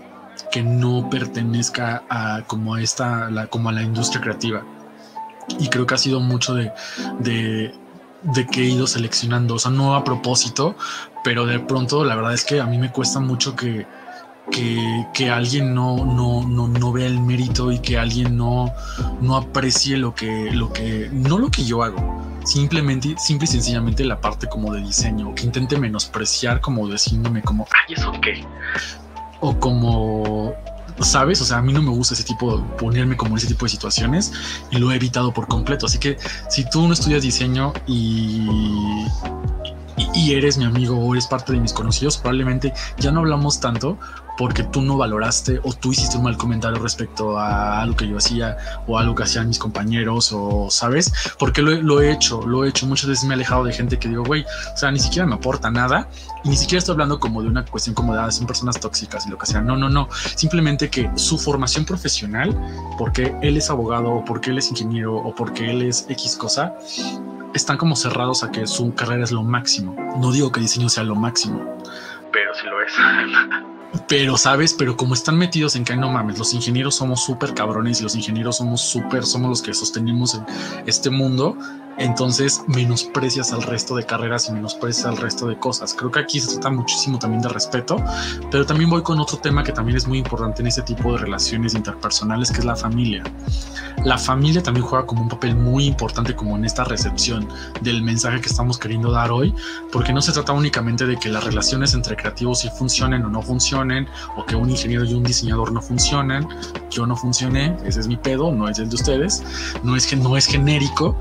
que 0.51 0.63
no 0.63 1.09
pertenezca 1.11 2.05
a 2.09 2.43
como 2.47 2.75
a 2.75 2.83
esta, 2.83 3.31
la, 3.31 3.47
como 3.47 3.69
a 3.69 3.73
la 3.73 3.83
industria 3.83 4.21
creativa. 4.21 4.63
Y 5.59 5.69
creo 5.69 5.87
que 5.87 5.95
ha 5.95 5.99
sido 5.99 6.21
mucho 6.21 6.55
de, 6.55 6.73
de, 7.19 7.73
que 8.47 8.61
he 8.63 8.65
ido 8.65 8.87
seleccionando, 8.87 9.55
o 9.55 9.59
sea, 9.59 9.71
no 9.71 9.95
a 9.95 10.05
propósito, 10.05 10.77
pero 11.25 11.47
de 11.47 11.59
pronto 11.59 12.05
la 12.05 12.15
verdad 12.15 12.35
es 12.35 12.45
que 12.45 12.61
a 12.61 12.67
mí 12.67 12.79
me 12.79 12.93
cuesta 12.93 13.19
mucho 13.19 13.57
que, 13.57 13.87
que, 14.51 15.31
alguien 15.31 15.75
no, 15.75 16.05
no, 16.05 16.47
no, 16.47 16.69
no, 16.69 16.93
vea 16.93 17.07
el 17.07 17.21
mérito 17.21 17.73
y 17.73 17.79
que 17.81 17.99
alguien 17.99 18.37
no, 18.37 18.73
no 19.21 19.37
aprecie 19.37 19.97
lo 19.97 20.15
que, 20.15 20.51
lo 20.53 20.73
que, 20.73 21.09
no 21.13 21.39
lo 21.39 21.51
que 21.51 21.65
yo 21.65 21.83
hago, 21.83 22.23
simplemente, 22.45 23.15
simple 23.19 23.47
y 23.47 23.49
sencillamente 23.49 24.05
la 24.05 24.21
parte 24.21 24.49
como 24.49 24.73
de 24.73 24.81
diseño, 24.81 25.35
que 25.35 25.45
intente 25.45 25.79
menospreciar 25.79 26.61
como 26.61 26.89
diciéndome 26.89 27.43
como, 27.43 27.67
ay, 27.71 27.95
¿eso 27.95 28.13
qué? 28.21 28.45
O 29.43 29.59
como, 29.59 30.55
¿sabes? 31.01 31.41
O 31.41 31.45
sea, 31.45 31.59
a 31.59 31.63
mí 31.63 31.73
no 31.73 31.83
me 31.83 31.91
gusta 31.91 32.15
ese 32.15 32.25
tipo 32.25 32.57
de 32.57 32.63
ponerme 32.79 33.17
como 33.17 33.33
en 33.33 33.39
ese 33.39 33.49
tipo 33.49 33.67
de 33.67 33.71
situaciones 33.71 34.33
y 34.71 34.79
lo 34.79 34.91
he 34.93 34.97
evitado 34.97 35.33
por 35.33 35.49
completo. 35.49 35.87
Así 35.87 35.99
que 35.99 36.17
si 36.49 36.65
tú 36.71 36.87
no 36.87 36.95
estudias 36.95 37.23
diseño 37.23 37.73
y, 37.87 38.47
y, 40.15 40.33
eres 40.33 40.59
mi 40.59 40.65
amigo 40.65 40.97
o 40.97 41.13
eres 41.13 41.27
parte 41.27 41.53
de 41.53 41.61
mis 41.61 41.73
conocidos, 41.73 42.19
probablemente 42.19 42.73
ya 42.99 43.11
no 43.11 43.21
hablamos 43.21 43.61
tanto 43.61 43.99
porque 44.37 44.63
tú 44.63 44.83
no 44.83 44.97
valoraste 44.97 45.61
o 45.63 45.73
tú 45.73 45.93
hiciste 45.93 46.17
un 46.17 46.25
mal 46.25 46.37
comentario 46.37 46.79
respecto 46.79 47.39
a 47.39 47.81
algo 47.81 47.97
que 47.97 48.09
yo 48.09 48.17
hacía 48.17 48.57
o 48.87 48.99
algo 48.99 49.15
que 49.15 49.25
hacían 49.25 49.49
mis 49.49 49.59
compañeros 49.59 50.33
o, 50.33 50.69
¿sabes? 50.71 51.13
Porque 51.39 51.63
lo, 51.63 52.01
he 52.01 52.13
hecho, 52.13 52.47
lo 52.47 52.65
he 52.65 52.69
hecho. 52.69 52.87
Muchas 52.87 53.09
veces 53.09 53.25
me 53.25 53.31
he 53.31 53.35
alejado 53.35 53.65
de 53.65 53.73
gente 53.73 53.99
que 53.99 54.09
digo, 54.09 54.25
güey, 54.25 54.43
o 54.43 54.77
sea, 54.77 54.91
ni 54.91 54.99
siquiera 54.99 55.27
me 55.27 55.35
aporta 55.35 55.71
nada 55.71 56.09
y 56.45 56.49
ni 56.49 56.57
siquiera 56.57 56.79
estoy 56.79 56.95
hablando 56.95 57.21
como 57.21 57.43
de 57.43 57.49
una 57.49 57.65
cuestión 57.65 57.95
como 57.95 58.15
de, 58.15 58.21
ah, 58.21 58.31
son 58.31 58.47
personas 58.47 58.81
tóxicas 58.81 59.27
y 59.27 59.31
lo 59.31 59.39
que 59.39 59.47
sea. 59.47 59.61
No, 59.61 59.77
no, 59.77 59.89
no. 59.89 60.09
Simplemente 60.35 60.91
que 60.91 61.11
su 61.17 61.39
formación 61.39 61.85
profesional, 61.85 62.57
porque 62.99 63.35
él 63.43 63.57
es 63.57 63.71
abogado 63.71 64.11
o 64.11 64.25
porque 64.25 64.51
él 64.51 64.59
es 64.59 64.71
ingeniero 64.71 65.17
o 65.17 65.35
porque 65.35 65.71
él 65.71 65.83
es 65.83 66.07
X 66.09 66.37
cosa, 66.37 66.75
están 67.55 67.77
como 67.77 67.97
cerrados 67.97 68.43
a 68.45 68.51
que 68.51 68.67
su 68.67 68.95
carrera 68.95 69.25
es 69.25 69.33
lo 69.33 69.43
máximo. 69.43 69.95
No 70.19 70.33
digo 70.33 70.51
que 70.53 70.61
diseño 70.61 70.89
sea 70.89 71.05
lo 71.05 71.15
máximo, 71.15 71.61
pero 72.33 72.55
sí 72.55 72.67
lo 72.67 72.83
es. 72.83 72.93
Pero, 74.09 74.37
¿sabes? 74.37 74.75
Pero 74.75 74.97
como 74.97 75.15
están 75.15 75.37
metidos 75.37 75.77
en 75.77 75.85
que 75.85 75.97
no 75.97 76.11
mames, 76.11 76.39
los 76.39 76.55
ingenieros 76.55 76.95
somos 76.95 77.23
súper 77.23 77.55
cabrones 77.55 78.01
y 78.01 78.05
los 78.05 78.15
ingenieros 78.15 78.57
somos 78.57 78.81
súper, 78.81 79.25
somos 79.25 79.51
los 79.51 79.63
que 79.63 79.75
sostenemos 79.75 80.41
este 80.87 81.11
mundo, 81.11 81.57
entonces 81.99 82.63
menosprecias 82.67 83.53
al 83.53 83.63
resto 83.63 83.97
de 83.97 84.05
carreras 84.05 84.49
y 84.49 84.53
menosprecias 84.53 85.07
al 85.07 85.17
resto 85.17 85.47
de 85.47 85.59
cosas. 85.59 85.95
Creo 85.95 86.11
que 86.11 86.21
aquí 86.21 86.41
se 86.41 86.53
trata 86.53 86.71
muchísimo 86.71 87.19
también 87.19 87.43
de 87.43 87.49
respeto, 87.49 87.97
pero 88.51 88.67
también 88.67 88.91
voy 88.91 89.03
con 89.03 89.21
otro 89.21 89.39
tema 89.39 89.63
que 89.63 89.73
también 89.73 89.97
es 89.97 90.07
muy 90.07 90.19
importante 90.19 90.63
en 90.63 90.69
este 90.69 90.83
tipo 90.83 91.13
de 91.13 91.19
relaciones 91.19 91.75
interpersonales, 91.75 92.51
que 92.51 92.59
es 92.59 92.65
la 92.65 92.77
familia. 92.77 93.23
La 94.05 94.19
familia 94.19 94.63
también 94.63 94.87
juega 94.87 95.07
como 95.07 95.23
un 95.23 95.29
papel 95.29 95.55
muy 95.55 95.87
importante 95.87 96.35
como 96.35 96.57
en 96.57 96.65
esta 96.65 96.85
recepción 96.85 97.49
del 97.83 98.03
mensaje 98.03 98.41
que 98.41 98.49
estamos 98.49 98.79
queriendo 98.79 99.13
dar 99.13 99.31
hoy, 99.31 99.55
porque 99.93 100.13
no 100.13 100.23
se 100.23 100.33
trata 100.33 100.53
únicamente 100.53 101.07
de 101.07 101.17
que 101.17 101.29
las 101.29 101.45
relaciones 101.45 101.95
entre 101.95 102.17
creativos 102.17 102.61
sí 102.61 102.71
funcionen 102.77 103.25
o 103.25 103.29
no 103.29 103.43
funcionen, 103.43 104.09
o 104.37 104.45
que 104.45 104.57
un 104.57 104.71
ingeniero 104.71 105.05
y 105.05 105.15
un 105.15 105.23
diseñador 105.23 105.73
no 105.73 105.81
funcionen, 105.81 106.49
yo 106.91 107.07
no 107.07 107.17
funcione, 107.17 107.77
ese 107.85 108.01
es 108.01 108.09
mi 108.09 108.17
pedo, 108.17 108.53
no 108.53 108.69
es 108.69 108.79
el 108.79 108.89
de 108.89 108.95
ustedes, 108.97 109.43
no 109.83 109.97
es 109.97 110.07
que 110.07 110.17
no 110.17 110.37
es 110.37 110.47
genérico, 110.47 111.17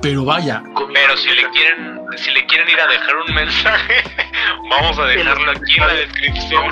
pero 0.00 0.11
vaya. 0.16 0.62
Pero 0.92 1.16
si 1.16 1.28
le 1.30 1.48
quieren, 1.50 2.00
si 2.16 2.30
le 2.30 2.46
quieren 2.46 2.68
ir 2.68 2.80
a 2.80 2.86
dejar 2.86 3.16
un 3.16 3.34
mensaje, 3.34 3.94
vamos 4.70 4.98
a 4.98 5.04
dejarlo 5.06 5.50
aquí 5.50 5.74
en 5.78 5.86
la 5.86 5.94
descripción. 5.94 6.62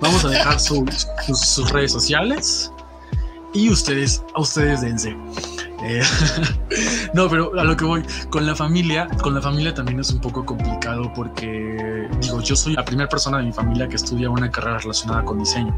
Vamos 0.00 0.24
a 0.24 0.28
dejar, 0.28 0.60
sus, 0.60 1.72
redes 1.72 1.92
sociales 1.92 2.70
y 3.52 3.70
ustedes, 3.70 4.22
a 4.34 4.40
ustedes 4.40 4.82
dense. 4.82 5.16
Eh, 5.82 6.02
no, 7.14 7.28
pero 7.28 7.58
a 7.58 7.64
lo 7.64 7.76
que 7.76 7.84
voy, 7.84 8.02
con 8.30 8.46
la 8.46 8.54
familia, 8.54 9.06
con 9.22 9.34
la 9.34 9.40
familia 9.40 9.72
también 9.72 10.00
es 10.00 10.10
un 10.10 10.20
poco 10.20 10.44
complicado 10.44 11.12
porque, 11.14 12.08
digo, 12.20 12.40
yo 12.42 12.56
soy 12.56 12.74
la 12.74 12.84
primera 12.84 13.08
persona 13.08 13.38
de 13.38 13.44
mi 13.44 13.52
familia 13.52 13.88
que 13.88 13.96
estudia 13.96 14.28
una 14.30 14.50
carrera 14.50 14.78
relacionada 14.78 15.24
con 15.24 15.38
diseño. 15.38 15.74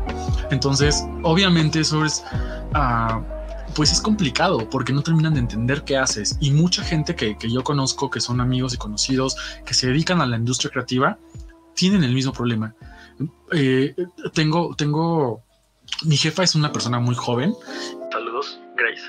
Entonces, 0.50 1.04
obviamente 1.22 1.80
eso 1.80 2.04
es... 2.04 2.24
Uh, 2.74 3.35
pues 3.74 3.92
es 3.92 4.00
complicado 4.00 4.68
porque 4.70 4.92
no 4.92 5.02
terminan 5.02 5.34
de 5.34 5.40
entender 5.40 5.84
qué 5.84 5.96
haces. 5.96 6.36
Y 6.40 6.50
mucha 6.50 6.82
gente 6.82 7.14
que, 7.14 7.36
yo 7.40 7.62
conozco, 7.62 8.10
que 8.10 8.20
son 8.20 8.40
amigos 8.40 8.74
y 8.74 8.78
conocidos, 8.78 9.36
que 9.64 9.74
se 9.74 9.88
dedican 9.88 10.20
a 10.20 10.26
la 10.26 10.36
industria 10.36 10.70
creativa, 10.70 11.18
tienen 11.74 12.04
el 12.04 12.14
mismo 12.14 12.32
problema. 12.32 12.74
Eh, 13.52 13.94
tengo, 14.32 14.74
tengo, 14.76 15.42
mi 16.04 16.16
jefa 16.16 16.42
es 16.42 16.54
una 16.54 16.72
persona 16.72 16.98
muy 17.00 17.14
joven. 17.14 17.54
Saludos, 18.12 18.60
Grace. 18.76 19.02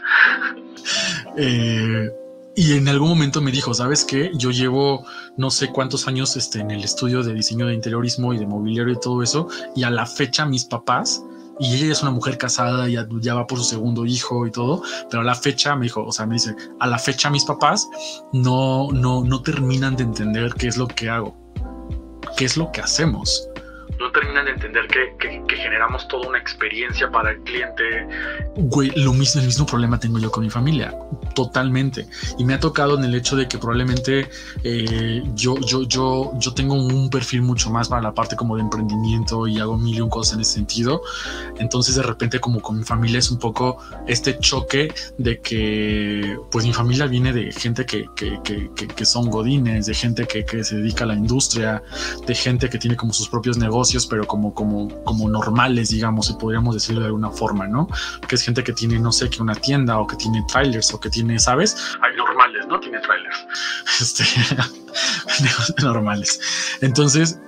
Eh, 1.38 2.10
y 2.56 2.74
en 2.74 2.88
algún 2.88 3.10
momento 3.10 3.40
me 3.40 3.52
dijo, 3.52 3.74
¿sabes 3.74 4.04
qué? 4.04 4.32
Yo 4.34 4.50
llevo 4.50 5.06
no 5.38 5.52
sé 5.52 5.72
cuántos 5.72 6.08
años 6.08 6.36
este, 6.36 6.60
en 6.60 6.72
el 6.72 6.84
estudio 6.84 7.22
de 7.22 7.36
diseño 7.36 7.68
de 7.68 7.76
interiorismo 7.76 8.34
y 8.34 8.40
de 8.40 8.48
mobiliario 8.48 8.94
y 8.94 9.00
todo 9.00 9.22
eso, 9.22 9.48
y 9.76 9.84
a 9.84 9.92
la 9.92 10.08
fecha 10.08 10.46
mis 10.46 10.66
papás 10.66 11.22
y 11.60 11.76
ella 11.76 11.92
es 11.92 12.02
una 12.02 12.12
mujer 12.12 12.38
casada, 12.38 12.88
ya, 12.88 13.08
ya 13.20 13.34
va 13.36 13.48
por 13.48 13.58
su 13.60 13.66
segundo 13.66 14.06
hijo 14.06 14.46
y 14.46 14.52
todo, 14.52 14.82
pero 15.10 15.22
a 15.22 15.26
la 15.26 15.36
fecha 15.36 15.76
me 15.76 15.84
dijo, 15.84 16.04
o 16.06 16.12
sea, 16.12 16.26
me 16.26 16.36
dice, 16.36 16.56
a 16.80 16.88
la 16.88 17.00
fecha 17.00 17.30
mis 17.30 17.46
papás 17.46 17.88
no, 18.34 18.92
no, 18.92 19.24
no 19.24 19.42
terminan 19.42 19.96
de 19.96 20.04
entender 20.04 20.54
qué 20.54 20.68
es 20.68 20.78
lo 20.78 20.88
que 20.88 21.10
hago, 21.10 21.36
qué 22.36 22.46
es 22.46 22.58
lo 22.58 22.72
que 22.72 22.82
hacemos 22.82 23.50
no 24.00 24.12
terminan 24.12 24.46
de 24.46 24.52
entender 24.52 24.88
que, 24.88 25.58
generamos 25.58 26.08
toda 26.08 26.30
una 26.30 26.38
experiencia 26.38 27.10
para 27.10 27.32
el 27.32 27.40
cliente. 27.42 28.08
Güey, 28.56 28.92
lo 28.96 29.14
mismo, 29.14 29.42
el 29.42 29.48
mismo 29.48 29.66
problema 29.66 30.00
tengo 30.00 30.20
yo 30.20 30.32
con 30.32 30.44
mi 30.44 30.50
familia, 30.50 30.94
totalmente. 31.34 32.08
Y 32.38 32.46
me 32.46 32.54
ha 32.54 32.60
tocado 32.60 32.98
en 32.98 33.04
el 33.04 33.16
hecho 33.16 33.36
de 33.36 33.48
que 33.48 33.58
probablemente 33.58 34.30
eh, 34.64 35.24
yo, 35.34 35.58
yo, 35.60 35.84
yo, 35.84 36.32
yo 36.38 36.54
tengo 36.54 36.76
un 36.76 37.10
perfil 37.10 37.42
mucho 37.42 37.72
más 37.72 37.90
para 37.90 38.02
la 38.02 38.14
parte 38.14 38.36
como 38.36 38.56
de 38.56 38.62
emprendimiento 38.62 39.48
y 39.48 39.60
hago 39.60 39.78
mil 39.78 39.96
y 39.96 40.02
un 40.02 40.10
cosas 40.10 40.36
en 40.36 40.42
ese 40.42 40.54
sentido. 40.54 41.02
Entonces 41.58 41.96
de 41.96 42.04
repente 42.04 42.40
como 42.40 42.62
con 42.62 42.78
mi 42.78 42.84
familia 42.84 43.20
es 43.20 43.32
un 43.32 43.40
poco 43.40 43.78
este 44.06 44.38
choque 44.38 44.94
de 45.18 45.42
que 45.42 46.38
pues 46.52 46.66
mi 46.66 46.74
familia 46.74 47.08
viene 47.08 47.34
de 47.34 47.52
gente 47.52 47.86
que, 47.86 48.06
que, 48.16 48.40
que, 48.44 48.70
que 48.88 49.06
son 49.06 49.30
godines, 49.30 49.88
de 49.88 49.94
gente 49.96 50.28
que, 50.28 50.46
que 50.46 50.64
se 50.64 50.78
dedica 50.78 51.04
a 51.04 51.08
la 51.08 51.16
industria, 51.16 51.82
de 52.26 52.36
gente 52.36 52.70
que 52.70 52.78
tiene 52.78 52.96
como 52.96 53.12
sus 53.12 53.28
propios 53.28 53.58
negocios 53.58 53.87
pero 54.10 54.26
como, 54.26 54.54
como, 54.54 54.90
como 55.04 55.30
normales, 55.30 55.90
digamos, 55.90 56.28
si 56.28 56.34
podríamos 56.34 56.74
decirlo 56.74 57.02
de 57.02 57.08
alguna 57.08 57.30
forma, 57.30 57.68
¿no? 57.68 57.88
Que 58.28 58.36
es 58.36 58.44
gente 58.44 58.64
que 58.64 58.74
tiene, 58.74 59.00
no 59.00 59.12
sé, 59.12 59.30
que 59.30 59.42
una 59.42 59.56
tienda 59.56 60.00
o 60.00 60.08
que 60.08 60.16
tiene 60.16 60.44
trailers 60.48 60.94
o 60.94 61.00
que 61.00 61.10
tiene, 61.10 61.40
¿sabes? 61.40 61.78
Hay 62.02 62.16
normales, 62.16 62.68
¿no? 62.68 62.80
Tiene 62.80 63.00
trailers. 63.00 63.38
Este, 64.02 64.24
normales. 65.84 66.40
Entonces, 66.82 67.40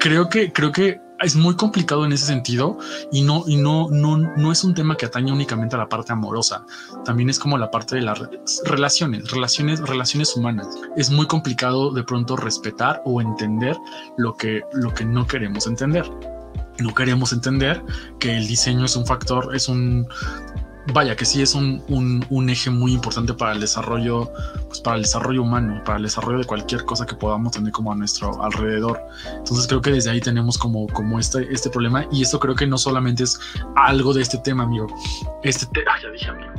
creo 0.00 0.28
que, 0.28 0.52
creo 0.52 0.72
que 0.72 1.00
es 1.20 1.36
muy 1.36 1.56
complicado 1.56 2.04
en 2.04 2.12
ese 2.12 2.26
sentido 2.26 2.78
y 3.10 3.22
no, 3.22 3.44
y 3.46 3.56
no, 3.56 3.88
no, 3.90 4.16
no 4.16 4.52
es 4.52 4.64
un 4.64 4.74
tema 4.74 4.96
que 4.96 5.06
atañe 5.06 5.32
únicamente 5.32 5.76
a 5.76 5.78
la 5.78 5.88
parte 5.88 6.12
amorosa. 6.12 6.64
También 7.04 7.30
es 7.30 7.38
como 7.38 7.58
la 7.58 7.70
parte 7.70 7.96
de 7.96 8.02
las 8.02 8.20
relaciones, 8.64 9.30
relaciones, 9.30 9.80
relaciones 9.80 10.36
humanas. 10.36 10.68
Es 10.96 11.10
muy 11.10 11.26
complicado 11.26 11.90
de 11.90 12.02
pronto 12.02 12.36
respetar 12.36 13.02
o 13.04 13.20
entender 13.20 13.76
lo 14.16 14.36
que, 14.36 14.62
lo 14.72 14.92
que 14.92 15.04
no 15.04 15.26
queremos 15.26 15.66
entender. 15.66 16.08
No 16.78 16.94
queremos 16.94 17.32
entender 17.32 17.82
que 18.18 18.36
el 18.36 18.46
diseño 18.46 18.84
es 18.84 18.96
un 18.96 19.06
factor, 19.06 19.56
es 19.56 19.68
un 19.68 20.06
vaya 20.92 21.16
que 21.16 21.24
sí 21.24 21.42
es 21.42 21.54
un, 21.54 21.82
un, 21.88 22.50
eje 22.50 22.70
muy 22.70 22.92
importante 22.92 23.34
para 23.34 23.52
el 23.52 23.60
desarrollo, 23.60 24.32
pues 24.68 24.80
para 24.80 24.96
el 24.96 25.02
desarrollo 25.02 25.42
humano, 25.42 25.82
para 25.84 25.98
el 25.98 26.04
desarrollo 26.04 26.38
de 26.38 26.44
cualquier 26.44 26.84
cosa 26.84 27.06
que 27.06 27.14
podamos 27.14 27.52
tener 27.52 27.72
como 27.72 27.92
a 27.92 27.96
nuestro 27.96 28.42
alrededor. 28.42 29.00
Entonces 29.36 29.66
creo 29.66 29.80
que 29.80 29.90
desde 29.90 30.10
ahí 30.10 30.20
tenemos 30.20 30.58
como, 30.58 30.86
como 30.88 31.18
este, 31.18 31.52
este 31.52 31.70
problema 31.70 32.06
y 32.12 32.22
esto 32.22 32.38
creo 32.38 32.54
que 32.54 32.66
no 32.66 32.78
solamente 32.78 33.24
es 33.24 33.38
algo 33.74 34.14
de 34.14 34.22
este 34.22 34.38
tema, 34.38 34.64
amigo. 34.64 34.86
Este 35.42 35.66
tema, 35.66 35.92
ya 36.02 36.10
dije 36.10 36.30
amigo. 36.30 36.52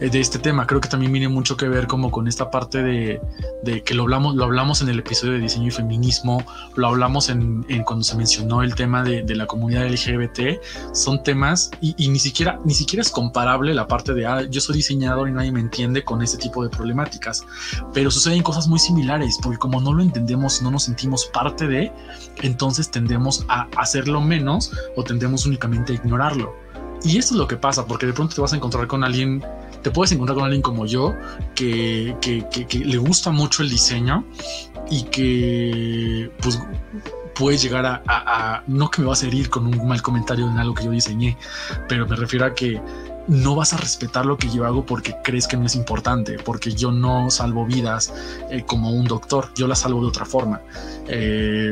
Eh, 0.00 0.08
de 0.08 0.20
este 0.20 0.38
tema. 0.38 0.66
Creo 0.66 0.80
que 0.80 0.88
también 0.88 1.12
viene 1.12 1.28
mucho 1.28 1.56
que 1.56 1.68
ver 1.68 1.86
como 1.86 2.10
con 2.10 2.26
esta 2.26 2.50
parte 2.50 2.82
de, 2.82 3.20
de, 3.62 3.82
que 3.82 3.94
lo 3.94 4.04
hablamos, 4.04 4.34
lo 4.34 4.44
hablamos 4.44 4.80
en 4.80 4.88
el 4.88 4.98
episodio 4.98 5.34
de 5.34 5.40
diseño 5.40 5.68
y 5.68 5.70
feminismo, 5.70 6.42
lo 6.74 6.88
hablamos 6.88 7.28
en, 7.28 7.66
en 7.68 7.84
cuando 7.84 8.04
se 8.04 8.16
mencionó 8.16 8.62
el 8.62 8.74
tema 8.74 9.02
de, 9.02 9.22
de, 9.22 9.36
la 9.36 9.46
comunidad 9.46 9.86
LGBT. 9.86 10.62
Son 10.94 11.22
temas 11.22 11.70
y, 11.82 11.94
y, 11.98 12.08
ni 12.08 12.18
siquiera 12.18 12.58
ni 12.64 12.72
siquiera 12.72 13.02
es 13.02 13.10
comparable 13.10 13.59
la 13.62 13.86
parte 13.86 14.14
de 14.14 14.26
ah, 14.26 14.42
yo 14.42 14.60
soy 14.60 14.76
diseñador 14.76 15.28
y 15.28 15.32
nadie 15.32 15.52
me 15.52 15.60
entiende 15.60 16.04
con 16.04 16.22
este 16.22 16.38
tipo 16.38 16.62
de 16.62 16.68
problemáticas, 16.68 17.44
pero 17.92 18.10
suceden 18.10 18.42
cosas 18.42 18.68
muy 18.68 18.78
similares 18.78 19.38
porque 19.42 19.58
como 19.58 19.80
no 19.80 19.92
lo 19.92 20.02
entendemos, 20.02 20.62
no 20.62 20.70
nos 20.70 20.84
sentimos 20.84 21.26
parte 21.26 21.66
de, 21.66 21.92
entonces 22.42 22.90
tendemos 22.90 23.44
a 23.48 23.68
hacerlo 23.76 24.20
menos 24.20 24.72
o 24.96 25.04
tendemos 25.04 25.46
únicamente 25.46 25.92
a 25.92 25.96
ignorarlo. 25.96 26.54
Y 27.02 27.16
esto 27.16 27.34
es 27.34 27.38
lo 27.38 27.48
que 27.48 27.56
pasa, 27.56 27.86
porque 27.86 28.06
de 28.06 28.12
pronto 28.12 28.34
te 28.34 28.40
vas 28.40 28.52
a 28.52 28.56
encontrar 28.56 28.86
con 28.86 29.04
alguien, 29.04 29.42
te 29.82 29.90
puedes 29.90 30.12
encontrar 30.12 30.34
con 30.34 30.44
alguien 30.44 30.60
como 30.60 30.84
yo, 30.84 31.14
que, 31.54 32.14
que, 32.20 32.46
que, 32.50 32.78
le 32.78 32.98
gusta 32.98 33.30
mucho 33.30 33.62
el 33.62 33.70
diseño 33.70 34.24
y 34.90 35.04
que 35.04 36.30
pues 36.42 36.60
puedes 37.34 37.62
llegar 37.62 37.86
a, 37.86 38.02
a, 38.06 38.62
no 38.66 38.90
que 38.90 39.00
me 39.00 39.08
vas 39.08 39.22
a 39.22 39.28
herir 39.28 39.48
con 39.48 39.66
un 39.66 39.88
mal 39.88 40.02
comentario 40.02 40.46
en 40.46 40.58
algo 40.58 40.74
que 40.74 40.84
yo 40.84 40.90
diseñé, 40.90 41.38
pero 41.88 42.06
me 42.06 42.16
refiero 42.16 42.44
a 42.44 42.54
que 42.54 42.80
no 43.30 43.54
vas 43.54 43.72
a 43.72 43.76
respetar 43.76 44.26
lo 44.26 44.36
que 44.36 44.50
yo 44.50 44.66
hago 44.66 44.84
porque 44.84 45.14
crees 45.22 45.46
que 45.46 45.56
no 45.56 45.66
es 45.66 45.76
importante, 45.76 46.36
porque 46.44 46.72
yo 46.72 46.90
no 46.90 47.30
salvo 47.30 47.64
vidas 47.64 48.12
eh, 48.50 48.64
como 48.66 48.90
un 48.90 49.06
doctor, 49.06 49.50
yo 49.54 49.68
las 49.68 49.78
salvo 49.78 50.02
de 50.02 50.08
otra 50.08 50.24
forma. 50.26 50.60
Eh, 51.06 51.70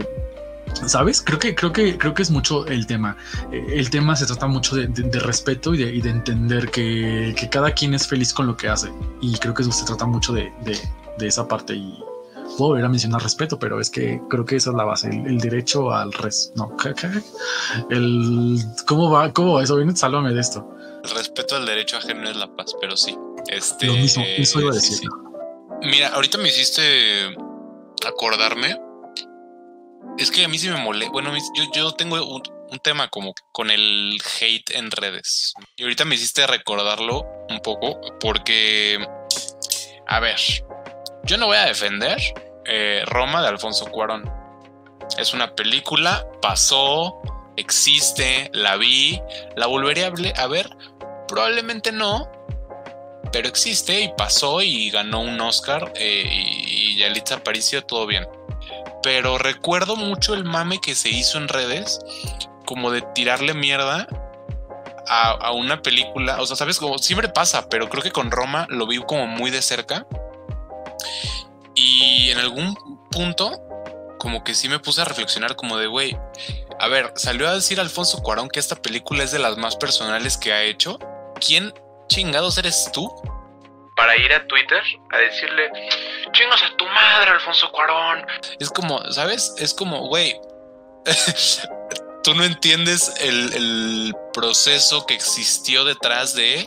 ¿Sabes? 0.87 1.21
Creo 1.21 1.39
que, 1.39 1.55
creo 1.55 1.73
que, 1.73 1.99
creo 1.99 2.15
que 2.15 2.23
es 2.23 2.31
mucho 2.31 2.65
el 2.67 2.87
tema. 2.87 3.17
Eh, 3.51 3.67
el 3.73 3.91
tema 3.91 4.15
se 4.15 4.27
trata 4.27 4.47
mucho 4.47 4.77
de, 4.77 4.87
respeto 5.19 5.75
y 5.75 6.01
de, 6.01 6.11
entender 6.11 6.71
que, 6.71 7.35
cada 7.51 7.73
quien 7.73 7.95
es 7.95 8.07
feliz 8.07 8.33
con 8.33 8.47
lo 8.47 8.57
que 8.57 8.69
hace. 8.69 8.93
Y 9.21 9.37
creo 9.39 9.55
que 9.55 9.63
eso 9.63 9.73
se 9.73 9.85
trata 9.85 10.07
mucho 10.07 10.33
de, 10.33 10.53
esa 11.21 11.49
parte. 11.49 11.75
Y 11.75 11.99
puedo 12.57 12.71
volver 12.71 12.85
a 12.85 12.89
mencionar 12.89 13.23
respeto, 13.23 13.59
pero 13.59 13.81
es 13.81 13.91
que 13.91 14.21
creo 14.29 14.45
que 14.45 14.57
esa 14.57 14.71
es 14.71 14.77
la 14.77 14.85
base. 14.85 15.09
El, 15.09 15.39
derecho 15.39 15.93
al 15.93 16.13
res. 16.13 16.53
No, 16.55 16.77
el 17.91 18.63
cómo 18.87 19.11
va, 19.11 19.33
cómo 19.33 19.55
va 19.55 19.65
eso. 19.65 19.75
Viene, 19.75 19.97
sálvame 19.97 20.33
de 20.33 20.41
esto. 20.41 20.78
El 21.05 21.11
respeto 21.11 21.57
al 21.57 21.67
derecho 21.67 21.97
ajeno 21.97 22.29
es 22.29 22.37
la 22.37 22.49
paz, 22.55 22.75
pero 22.81 22.97
sí. 22.97 23.17
Este, 23.49 23.87
lo 23.87 23.95
mismo, 23.95 24.25
eso 24.25 24.61
iba 24.61 24.71
a 24.71 24.75
decir. 24.75 25.09
Mira, 25.83 26.09
ahorita 26.09 26.39
me 26.39 26.49
hiciste 26.49 27.37
acordarme 28.07 28.77
es 30.19 30.33
que 30.33 30.45
a 30.45 30.49
mí 30.49 30.59
sí 30.59 30.69
me 30.69 30.77
molesta. 30.77 31.13
Bueno, 31.13 31.33
yo, 31.55 31.65
yo 31.73 31.93
tengo 31.93 32.17
un, 32.25 32.43
tema 32.83 33.09
como 33.09 33.35
con 33.53 33.71
el 33.71 34.21
hate 34.41 34.71
en 34.73 34.91
redes. 34.91 35.55
Y 35.77 35.85
ahorita 35.85 36.05
me 36.05 36.17
hiciste 36.17 36.47
recordarlo 36.47 37.25
un 37.49 37.61
poco 37.61 37.99
porque, 38.21 38.99
a 40.07 40.21
ver, 40.21 40.39
yo 41.25 41.39
no 41.39 41.47
voy 41.47 41.57
a 41.57 41.65
defender 41.65 42.19
eh, 42.67 43.05
Roma 43.07 43.41
de 43.43 43.49
Alfonso 43.49 43.87
Cuarón. 43.87 44.31
Es 45.17 45.33
una 45.33 45.55
película, 45.55 46.27
pasó, 46.43 47.21
existe, 47.59 48.51
la 48.53 48.77
vi, 48.77 49.21
la 49.57 49.67
volvería 49.67 50.13
a 50.37 50.47
ver. 50.47 50.71
Probablemente 51.27 51.93
no, 51.93 52.31
pero 53.33 53.49
existe 53.49 54.01
y 54.01 54.13
pasó 54.17 54.63
y 54.63 54.91
ganó 54.91 55.21
un 55.21 55.41
Oscar 55.41 55.93
eh, 55.97 56.25
y, 56.31 56.93
y 56.93 56.97
Yalitza 56.99 57.37
Aparicio, 57.37 57.85
todo 57.85 58.07
bien 58.07 58.27
pero 59.03 59.39
recuerdo 59.39 59.97
mucho 59.97 60.35
el 60.35 60.45
mame 60.45 60.81
que 60.81 60.95
se 60.95 61.09
hizo 61.09 61.39
en 61.39 61.49
redes, 61.49 62.01
como 62.65 62.91
de 62.91 63.03
tirarle 63.15 63.55
mierda 63.55 64.09
a, 65.07 65.53
una 65.53 65.81
película. 65.81 66.41
O 66.41 66.47
sea, 66.47 66.57
sabes, 66.57 66.79
como 66.79 66.99
siempre 66.99 67.29
pasa, 67.29 67.69
pero 67.69 67.89
creo 67.89 68.03
que 68.03 68.11
con 68.11 68.31
Roma 68.31 68.67
lo 68.69 68.87
vi 68.87 68.99
como 68.99 69.27
muy 69.27 69.51
de 69.51 69.63
cerca. 69.63 70.07
Y 71.75 72.31
en 72.31 72.39
algún 72.39 72.77
punto, 73.11 73.63
como 74.19 74.45
que 74.45 74.55
sí 74.55 74.69
me 74.69 74.79
puse 74.79 75.01
a 75.01 75.05
reflexionar, 75.05 75.57
como 75.57 75.79
de, 75.79 75.87
güey, 75.87 76.17
a 76.79 76.89
ver, 76.89 77.13
salió 77.17 77.49
a 77.49 77.55
decir 77.55 77.81
Alfonso 77.81 78.23
Cuarón 78.23 78.49
que 78.49 78.61
esta 78.61 78.77
película 78.77 79.25
es 79.25 79.33
de 79.33 79.39
las 79.39 79.57
más 79.57 79.77
personales 79.77 80.37
que 80.37 80.53
ha 80.53 80.63
hecho. 80.63 80.99
¿Quién 81.41 81.73
chingados 82.09 82.59
eres 82.59 82.91
tú 82.93 83.11
para 83.99 84.17
ir 84.17 84.33
a 84.33 84.47
Twitter 84.47 84.81
a 85.11 85.19
decirle, 85.19 85.73
chingas 86.31 86.63
a 86.63 86.77
tu 86.77 86.87
madre, 86.87 87.33
Alfonso 87.33 87.71
Cuarón. 87.73 88.25
Es 88.61 88.71
como, 88.71 89.01
¿sabes? 89.11 89.53
Es 89.59 89.75
como, 89.75 90.07
güey, 90.07 90.41
tú 92.23 92.33
no 92.35 92.45
entiendes 92.45 93.13
el, 93.21 94.15
proceso 94.33 95.05
que 95.05 95.15
existió 95.15 95.85
detrás 95.85 96.33
de 96.33 96.65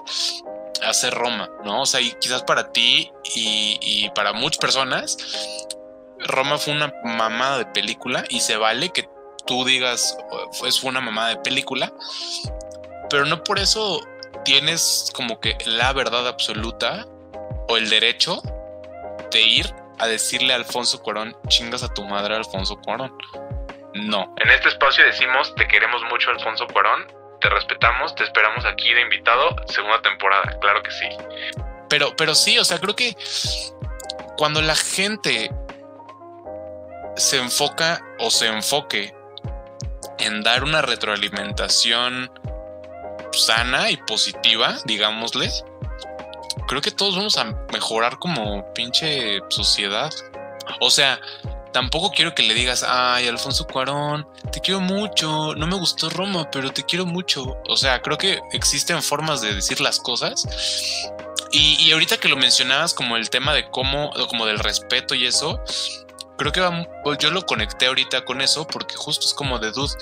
hacer 0.84 1.14
Roma, 1.14 1.50
¿no? 1.64 1.84
O 1.84 1.86
sea, 1.86 2.02
y 2.02 2.12
quizás 2.20 2.44
para 2.44 2.74
ti 2.74 3.10
y, 3.34 3.80
y 3.82 4.10
para 4.10 4.34
muchas 4.34 4.58
personas, 4.58 5.18
Roma 6.28 6.58
fue 6.58 6.74
una 6.74 6.94
mamada 7.04 7.58
de 7.58 7.66
película 7.66 8.24
y 8.30 8.42
se 8.42 8.58
vale 8.58 8.90
que 8.90 9.10
tú 9.46 9.66
digas, 9.66 10.18
fue 10.54 10.70
una 10.84 11.02
mamada 11.02 11.30
de 11.30 11.38
película, 11.38 11.92
pero 13.10 13.26
no 13.26 13.44
por 13.44 13.60
eso 13.60 14.02
tienes 14.46 15.12
como 15.14 15.40
que 15.40 15.58
la 15.66 15.94
verdad 15.94 16.28
absoluta 16.28 17.06
el 17.78 17.90
derecho 17.90 18.42
de 19.32 19.42
ir 19.42 19.74
a 20.00 20.08
decirle 20.08 20.54
a 20.54 20.58
Alfonso 20.58 21.02
Cuarón, 21.02 21.36
chingas 21.48 21.84
a 21.84 21.94
tu 21.94 22.04
madre 22.04 22.36
Alfonso 22.36 22.78
Cuarón. 22.82 23.16
No. 23.94 24.34
En 24.38 24.50
este 24.50 24.70
espacio 24.70 25.06
decimos, 25.06 25.54
te 25.56 25.68
queremos 25.68 26.02
mucho 26.10 26.32
Alfonso 26.32 26.66
Cuarón, 26.68 27.06
te 27.40 27.50
respetamos, 27.50 28.16
te 28.16 28.24
esperamos 28.24 28.66
aquí 28.66 28.94
de 28.94 29.02
invitado, 29.02 29.56
segunda 29.68 30.02
temporada, 30.02 30.58
claro 30.60 30.82
que 30.84 30.92
sí. 30.92 31.08
Pero, 31.90 32.16
pero 32.16 32.36
sí, 32.36 32.58
o 32.58 32.64
sea, 32.64 32.80
creo 32.80 32.96
que 32.96 33.16
cuando 34.38 34.62
la 34.62 34.76
gente 34.76 35.52
se 37.16 37.38
enfoca 37.38 38.02
o 38.20 38.32
se 38.32 38.48
enfoque 38.48 39.14
en 40.20 40.44
dar 40.44 40.64
una 40.64 40.82
retroalimentación 40.82 42.32
sana 43.34 43.90
y 43.92 43.98
positiva, 43.98 44.78
digámosle, 44.86 45.50
creo 46.68 46.82
que 46.82 46.92
todos 46.92 47.16
vamos 47.16 47.38
a 47.38 47.46
mejorar 47.72 48.20
como 48.20 48.72
pinche 48.74 49.40
sociedad. 49.50 50.12
O 50.80 50.90
sea, 50.90 51.20
tampoco 51.72 52.12
quiero 52.12 52.36
que 52.36 52.44
le 52.44 52.54
digas, 52.54 52.86
ay, 52.88 53.28
Alfonso 53.28 53.66
Cuarón, 53.68 54.28
te 54.52 54.60
quiero 54.60 54.80
mucho, 54.80 55.56
no 55.56 55.68
me 55.68 55.76
gustó 55.76 56.10
Roma, 56.10 56.50
pero 56.52 56.72
te 56.72 56.84
quiero 56.84 57.06
mucho. 57.06 57.58
O 57.68 57.78
sea, 57.78 58.02
creo 58.02 58.18
que 58.18 58.40
existen 58.52 59.02
formas 59.02 59.42
de 59.42 59.54
decir 59.54 59.82
las 59.82 60.00
cosas. 60.00 60.46
Y, 61.54 61.92
ahorita 61.92 62.18
que 62.18 62.30
lo 62.30 62.38
mencionabas 62.38 62.94
como 62.94 63.18
el 63.18 63.30
tema 63.30 63.54
de 63.54 63.70
cómo, 63.70 64.12
como 64.30 64.46
del 64.46 64.60
respeto 64.60 65.16
y 65.16 65.26
eso, 65.26 65.62
creo 66.42 66.52
que 66.52 67.24
yo 67.24 67.32
lo 67.32 67.46
conecté 67.46 67.88
ahorita 67.88 68.26
con 68.26 68.42
eso 68.42 68.66
porque 68.66 68.96
justo 68.96 69.26
es 69.26 69.34
como 69.34 69.60
de 69.60 69.72
dude, 69.72 69.94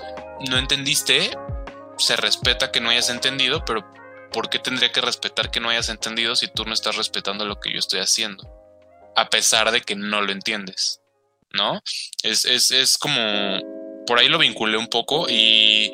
no 0.49 0.57
entendiste, 0.57 1.31
se 1.97 2.15
respeta 2.15 2.71
que 2.71 2.79
no 2.79 2.89
hayas 2.89 3.09
entendido, 3.09 3.63
pero 3.65 3.85
¿por 4.31 4.49
qué 4.49 4.59
tendría 4.59 4.91
que 4.91 5.01
respetar 5.01 5.51
que 5.51 5.59
no 5.59 5.69
hayas 5.69 5.89
entendido 5.89 6.35
si 6.35 6.47
tú 6.47 6.65
no 6.65 6.73
estás 6.73 6.95
respetando 6.95 7.45
lo 7.45 7.59
que 7.59 7.73
yo 7.73 7.79
estoy 7.79 7.99
haciendo? 7.99 8.47
A 9.15 9.29
pesar 9.29 9.71
de 9.71 9.81
que 9.81 9.95
no 9.95 10.21
lo 10.21 10.31
entiendes, 10.31 11.01
¿no? 11.51 11.81
Es, 12.23 12.45
es, 12.45 12.97
como, 12.97 13.21
por 14.05 14.19
ahí 14.19 14.29
lo 14.29 14.37
vinculé 14.37 14.77
un 14.77 14.87
poco 14.87 15.27
y 15.29 15.93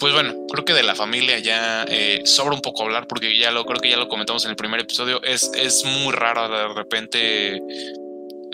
pues 0.00 0.12
bueno, 0.12 0.34
creo 0.50 0.64
que 0.64 0.72
de 0.72 0.82
la 0.82 0.96
familia 0.96 1.38
ya 1.38 1.84
eh, 1.88 2.22
sobra 2.24 2.54
un 2.54 2.60
poco 2.60 2.82
hablar 2.82 3.06
porque 3.06 3.38
ya 3.38 3.52
lo 3.52 3.64
creo 3.64 3.80
que 3.80 3.90
ya 3.90 3.96
lo 3.96 4.08
comentamos 4.08 4.44
en 4.44 4.50
el 4.50 4.56
primer 4.56 4.80
episodio. 4.80 5.22
Es, 5.22 5.50
es 5.54 5.84
muy 5.84 6.12
raro 6.12 6.48
de 6.48 6.74
repente 6.74 7.62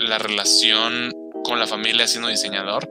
la 0.00 0.18
relación 0.18 1.12
con 1.44 1.58
la 1.58 1.66
familia 1.66 2.06
siendo 2.06 2.28
diseñador, 2.28 2.88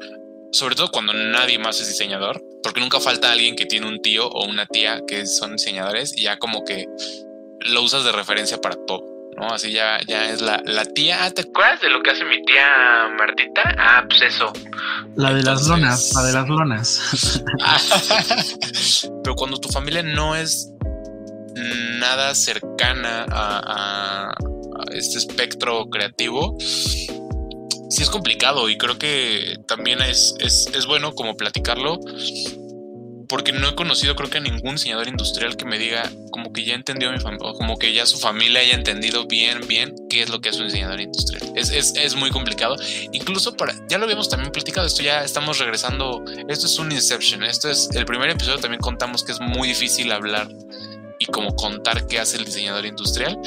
sobre 0.51 0.75
todo 0.75 0.89
cuando 0.91 1.13
nadie 1.13 1.59
más 1.59 1.79
es 1.81 1.87
diseñador 1.87 2.41
porque 2.63 2.81
nunca 2.81 2.99
falta 2.99 3.31
alguien 3.31 3.55
que 3.55 3.65
tiene 3.65 3.87
un 3.87 4.01
tío 4.01 4.27
o 4.27 4.45
una 4.45 4.65
tía 4.65 5.01
que 5.07 5.25
son 5.25 5.53
diseñadores 5.53 6.15
y 6.15 6.23
ya 6.23 6.37
como 6.37 6.63
que 6.65 6.87
lo 7.61 7.83
usas 7.83 8.03
de 8.03 8.11
referencia 8.11 8.59
para 8.59 8.75
todo, 8.85 9.03
¿no? 9.37 9.47
Así 9.47 9.71
ya, 9.71 9.99
ya 10.07 10.29
es 10.29 10.41
la, 10.41 10.61
la 10.65 10.85
tía. 10.85 11.23
Ah, 11.23 11.31
¿Te 11.31 11.41
acuerdas 11.41 11.81
de 11.81 11.89
lo 11.89 12.01
que 12.01 12.11
hace 12.11 12.25
mi 12.25 12.43
tía 12.43 13.09
Martita? 13.17 13.75
Ah, 13.77 14.05
pues 14.07 14.21
eso. 14.21 14.51
La 15.15 15.33
de 15.33 15.43
las 15.43 15.67
lonas, 15.67 16.11
la 16.15 16.23
de 16.23 16.33
las 16.33 16.49
lonas. 16.49 17.43
Pero 19.23 19.35
cuando 19.35 19.57
tu 19.57 19.69
familia 19.69 20.03
no 20.03 20.35
es 20.35 20.71
nada 21.99 22.35
cercana 22.35 23.25
a, 23.29 24.31
a 24.31 24.48
este 24.91 25.17
espectro 25.17 25.89
creativo, 25.89 26.58
sí 27.89 28.04
es 28.04 28.10
complicado 28.10 28.69
y 28.69 28.78
creo 28.78 28.97
que 28.97 29.58
también 29.67 30.02
es, 30.02 30.36
es, 30.39 30.86
bueno 30.86 31.13
como 31.13 31.36
platicarlo 31.36 31.99
porque 33.28 33.52
no 33.52 33.69
he 33.69 33.75
conocido 33.75 34.15
creo 34.15 34.30
que 34.30 34.38
a 34.38 34.41
ningún 34.41 34.75
diseñador 34.75 35.08
industrial 35.08 35.56
que 35.56 35.65
me 35.65 35.78
diga 35.78 36.10
como 36.32 36.52
que 36.52 36.63
ya 36.63 36.73
entendió 36.73 37.12
mi 37.12 37.19
como 37.19 37.78
que 37.78 37.93
ya 37.93 38.06
su 38.06 38.17
familia 38.17 38.62
haya 38.62 38.73
entendido 38.73 39.28
bien, 39.28 39.62
bien 39.67 39.93
qué 40.10 40.23
es 40.23 40.30
lo 40.30 40.41
que 40.41 40.49
es 40.49 40.58
un 40.58 40.65
diseñador 40.65 41.02
industrial. 41.02 41.54
Es, 41.56 41.69
es, 41.69 41.93
es, 41.95 42.15
muy 42.15 42.32
complicado. 42.32 42.75
Incluso 43.12 43.56
para, 43.56 43.73
ya 43.88 43.97
lo 43.97 44.06
habíamos 44.06 44.30
también 44.30 44.52
platicado, 44.52 44.88
esto 44.88 45.04
ya 45.04 45.23
estamos 45.23 45.60
regresando, 45.60 46.23
esto 46.47 46.65
es 46.65 46.80
un 46.80 46.91
Inception, 46.91 47.43
esto 47.43 47.69
es, 47.69 47.89
el 47.93 48.06
primer 48.06 48.30
episodio 48.30 48.58
también 48.58 48.82
contamos 48.82 49.23
que 49.23 49.32
es 49.32 49.39
muy 49.39 49.67
difícil 49.67 50.12
hablar 50.12 50.49
y 51.19 51.25
como 51.25 51.56
contar 51.56 52.08
qué 52.08 52.19
hace 52.19 52.38
el 52.38 52.45
diseñador 52.45 52.86
industrial, 52.86 53.38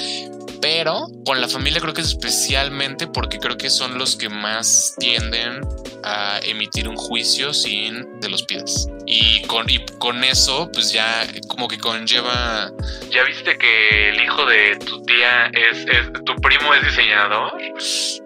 pero 0.62 1.08
con 1.26 1.40
la 1.40 1.48
familia 1.48 1.80
creo 1.80 1.92
que 1.92 2.02
es 2.02 2.08
especialmente 2.08 3.08
porque 3.08 3.38
creo 3.38 3.58
que 3.58 3.68
son 3.68 3.98
los 3.98 4.14
que 4.14 4.28
más 4.28 4.94
tienden 4.96 5.60
a 6.04 6.38
emitir 6.44 6.88
un 6.88 6.96
juicio 6.96 7.52
sin 7.52 8.20
de 8.20 8.28
los 8.28 8.44
pies. 8.44 8.88
Y 9.04 9.42
con, 9.42 9.68
y 9.68 9.84
con 9.98 10.22
eso, 10.22 10.70
pues 10.72 10.92
ya 10.92 11.26
como 11.48 11.66
que 11.66 11.78
conlleva. 11.78 12.70
¿Ya 13.10 13.24
viste 13.24 13.58
que 13.58 14.10
el 14.10 14.22
hijo 14.22 14.46
de 14.46 14.76
tu 14.76 15.02
tía 15.02 15.46
es, 15.46 15.84
tu 16.24 16.36
primo 16.36 16.72
es 16.74 16.84
diseñador? 16.84 17.60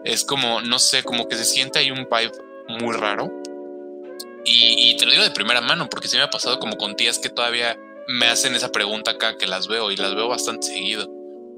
Es 0.05 0.23
como, 0.23 0.61
no 0.61 0.79
sé, 0.79 1.03
como 1.03 1.29
que 1.29 1.37
se 1.37 1.45
siente 1.45 1.79
ahí 1.79 1.91
un 1.91 2.07
vibe 2.11 2.33
muy 2.69 2.95
raro. 2.95 3.33
Y, 4.45 4.91
y 4.91 4.97
te 4.99 5.07
lo 5.07 5.13
digo 5.13 5.25
de 5.25 5.31
primera 5.31 5.63
mano, 5.63 5.89
porque 5.89 6.09
se 6.09 6.19
me 6.19 6.23
ha 6.23 6.31
pasado 6.31 6.59
como 6.61 6.77
con 6.77 6.97
tías 6.97 7.19
que 7.19 7.31
todavía 7.31 7.79
me 8.09 8.27
hacen 8.27 8.55
esa 8.55 8.71
pregunta 8.71 9.13
acá 9.13 9.39
que 9.39 9.47
las 9.47 9.69
veo 9.69 9.91
y 9.91 9.97
las 9.97 10.15
veo 10.15 10.29
bastante 10.29 10.67
seguido. 10.67 11.16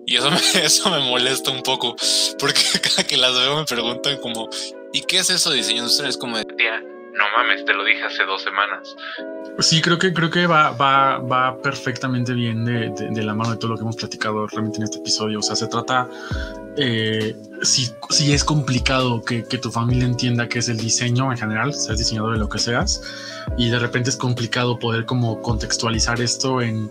Y 0.09 0.17
eso 0.17 0.31
me, 0.31 0.39
eso 0.65 0.91
me 0.91 1.01
molesta 1.01 1.51
un 1.51 1.63
poco, 1.63 1.95
porque 2.39 2.61
cada 2.83 3.07
que 3.07 3.19
las 3.19 3.35
veo 3.35 3.59
me 3.59 3.65
preguntan 3.67 4.17
como, 4.23 4.49
¿y 4.91 5.03
qué 5.03 5.19
es 5.19 5.29
eso 5.29 5.51
de 5.51 5.57
diseño 5.59 5.81
industrial? 5.81 6.09
Es 6.09 6.17
como 6.17 6.39
de, 6.39 6.47
tía, 6.47 6.81
no 6.81 7.25
mames, 7.37 7.63
te 7.67 7.75
lo 7.75 7.85
dije 7.85 8.03
hace 8.03 8.25
dos 8.25 8.41
semanas. 8.41 8.97
Sí, 9.59 9.83
creo 9.83 9.99
que, 9.99 10.15
creo 10.15 10.31
que 10.31 10.47
va, 10.47 10.71
va, 10.71 11.19
va 11.19 11.61
perfectamente 11.61 12.33
bien 12.33 12.65
de, 12.65 12.89
de, 12.89 13.11
de 13.11 13.23
la 13.23 13.35
mano 13.35 13.51
de 13.51 13.59
todo 13.59 13.73
lo 13.73 13.77
que 13.77 13.83
hemos 13.83 13.97
platicado 13.97 14.47
realmente 14.47 14.79
en 14.79 14.85
este 14.85 14.99
episodio. 14.99 15.41
O 15.41 15.43
sea, 15.43 15.57
se 15.57 15.67
trata, 15.67 16.09
eh, 16.81 17.35
si, 17.63 17.91
si 18.11 18.33
es 18.33 18.45
complicado 18.45 19.23
que, 19.23 19.43
tu 19.43 19.73
familia 19.73 20.05
entienda 20.05 20.49
que 20.49 20.61
es 20.61 20.69
el 20.69 20.77
diseño 20.77 21.33
en 21.33 21.37
general, 21.37 21.75
seas 21.75 21.99
diseñador 21.99 22.35
de 22.35 22.39
lo 22.39 22.49
que 22.49 22.61
seas, 22.61 23.03
y 23.57 23.69
de 23.69 23.79
repente 23.81 24.11
es 24.11 24.17
complicado 24.17 24.79
poder 24.79 25.05
como 25.05 25.43
contextualizar 25.43 26.21
esto 26.21 26.63
en, 26.63 26.91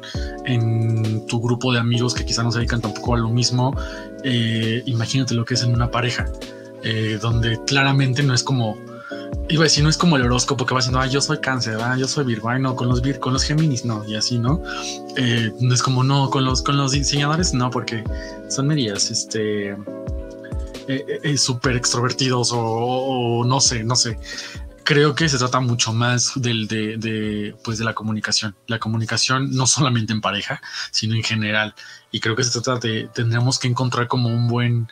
tu 1.28 1.42
grupo 1.42 1.72
de 1.72 1.80
amigos 1.80 2.14
que 2.14 2.26
quizá 2.26 2.44
no 2.44 2.52
se 2.52 2.60
dedican 2.60 2.82
tampoco 2.82 3.16
a 3.16 3.18
lo 3.18 3.30
mismo, 3.30 3.74
eh, 4.24 4.84
imagínate 4.86 5.34
lo 5.34 5.46
que 5.46 5.54
es 5.54 5.64
en 5.64 5.74
una 5.74 5.90
pareja, 5.90 6.26
eh, 6.84 7.18
donde 7.22 7.58
claramente 7.66 8.24
no 8.24 8.34
es 8.34 8.44
como 8.44 8.78
iba 9.50 9.62
a 9.62 9.66
decir, 9.66 9.84
no 9.84 9.90
es 9.90 9.98
como 9.98 10.18
el 10.18 10.24
horóscopo 10.24 10.66
que 10.66 10.74
va 10.74 10.80
diciendo, 10.80 11.00
ah, 11.00 11.08
yo 11.08 11.22
soy 11.22 11.40
cáncer, 11.40 11.78
ah, 11.82 11.96
yo 11.98 12.08
soy 12.08 12.26
Virgo, 12.26 12.54
no, 12.60 12.76
con 12.76 12.90
los 12.90 13.02
Vir, 13.02 13.20
con 13.20 13.34
los 13.34 13.44
Géminis, 13.44 13.86
no, 13.86 14.04
y 14.06 14.16
así, 14.16 14.40
¿no? 14.40 14.62
Eh, 15.16 15.52
es 15.72 15.84
como, 15.84 16.04
no, 16.04 16.30
con 16.30 16.44
los, 16.44 16.62
con 16.62 16.78
los 16.78 16.92
diseñadores, 16.92 17.54
no, 17.54 17.70
porque 17.70 18.04
son 18.50 18.68
medias, 18.68 19.10
este, 19.10 19.72
eh, 20.88 21.20
eh, 21.24 21.38
súper 21.38 21.76
extrovertidos 21.76 22.52
o, 22.54 22.60
o, 22.60 23.46
no 23.46 23.60
sé, 23.60 23.84
no 23.84 23.96
sé. 23.96 24.18
Creo 24.84 25.16
que 25.16 25.28
se 25.28 25.38
trata 25.38 25.60
mucho 25.60 25.92
más 25.92 26.32
del, 26.36 26.68
de, 26.68 26.96
de, 26.98 27.56
pues 27.62 27.78
de 27.78 27.84
la 27.84 27.94
comunicación. 27.94 28.56
La 28.68 28.80
comunicación 28.80 29.52
no 29.52 29.68
solamente 29.68 30.14
en 30.14 30.22
pareja, 30.22 30.62
sino 30.92 31.16
en 31.16 31.24
general. 31.24 31.76
Y 32.10 32.22
creo 32.22 32.38
que 32.38 32.44
se 32.46 32.52
trata 32.62 32.80
de, 32.80 33.10
tendremos 33.14 33.60
que 33.60 33.68
encontrar 33.68 34.08
como 34.08 34.30
un 34.30 34.48
buen, 34.48 34.88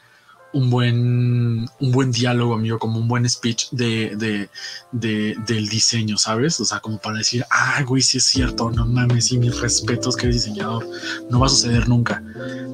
un 0.56 0.70
buen, 0.70 1.70
un 1.82 1.92
buen 1.92 2.12
diálogo, 2.12 2.54
amigo, 2.54 2.80
como 2.80 2.98
un 2.98 3.10
buen 3.10 3.30
speech 3.30 3.70
de, 3.72 4.16
de, 4.16 4.50
de, 4.94 5.36
del 5.46 5.68
diseño, 5.68 6.18
¿sabes? 6.18 6.58
O 6.62 6.66
sea, 6.66 6.80
como 6.80 6.98
para 6.98 7.18
decir, 7.18 7.46
ah, 7.52 7.84
güey, 7.86 8.02
sí 8.02 8.20
es 8.20 8.24
cierto, 8.24 8.72
no 8.72 8.86
mames, 8.86 9.34
y 9.34 9.38
mis 9.38 9.60
respetos 9.60 10.16
que 10.16 10.28
diseñador. 10.28 10.88
No 11.30 11.42
va 11.42 11.48
a 11.48 11.50
suceder 11.50 11.90
nunca, 11.90 12.24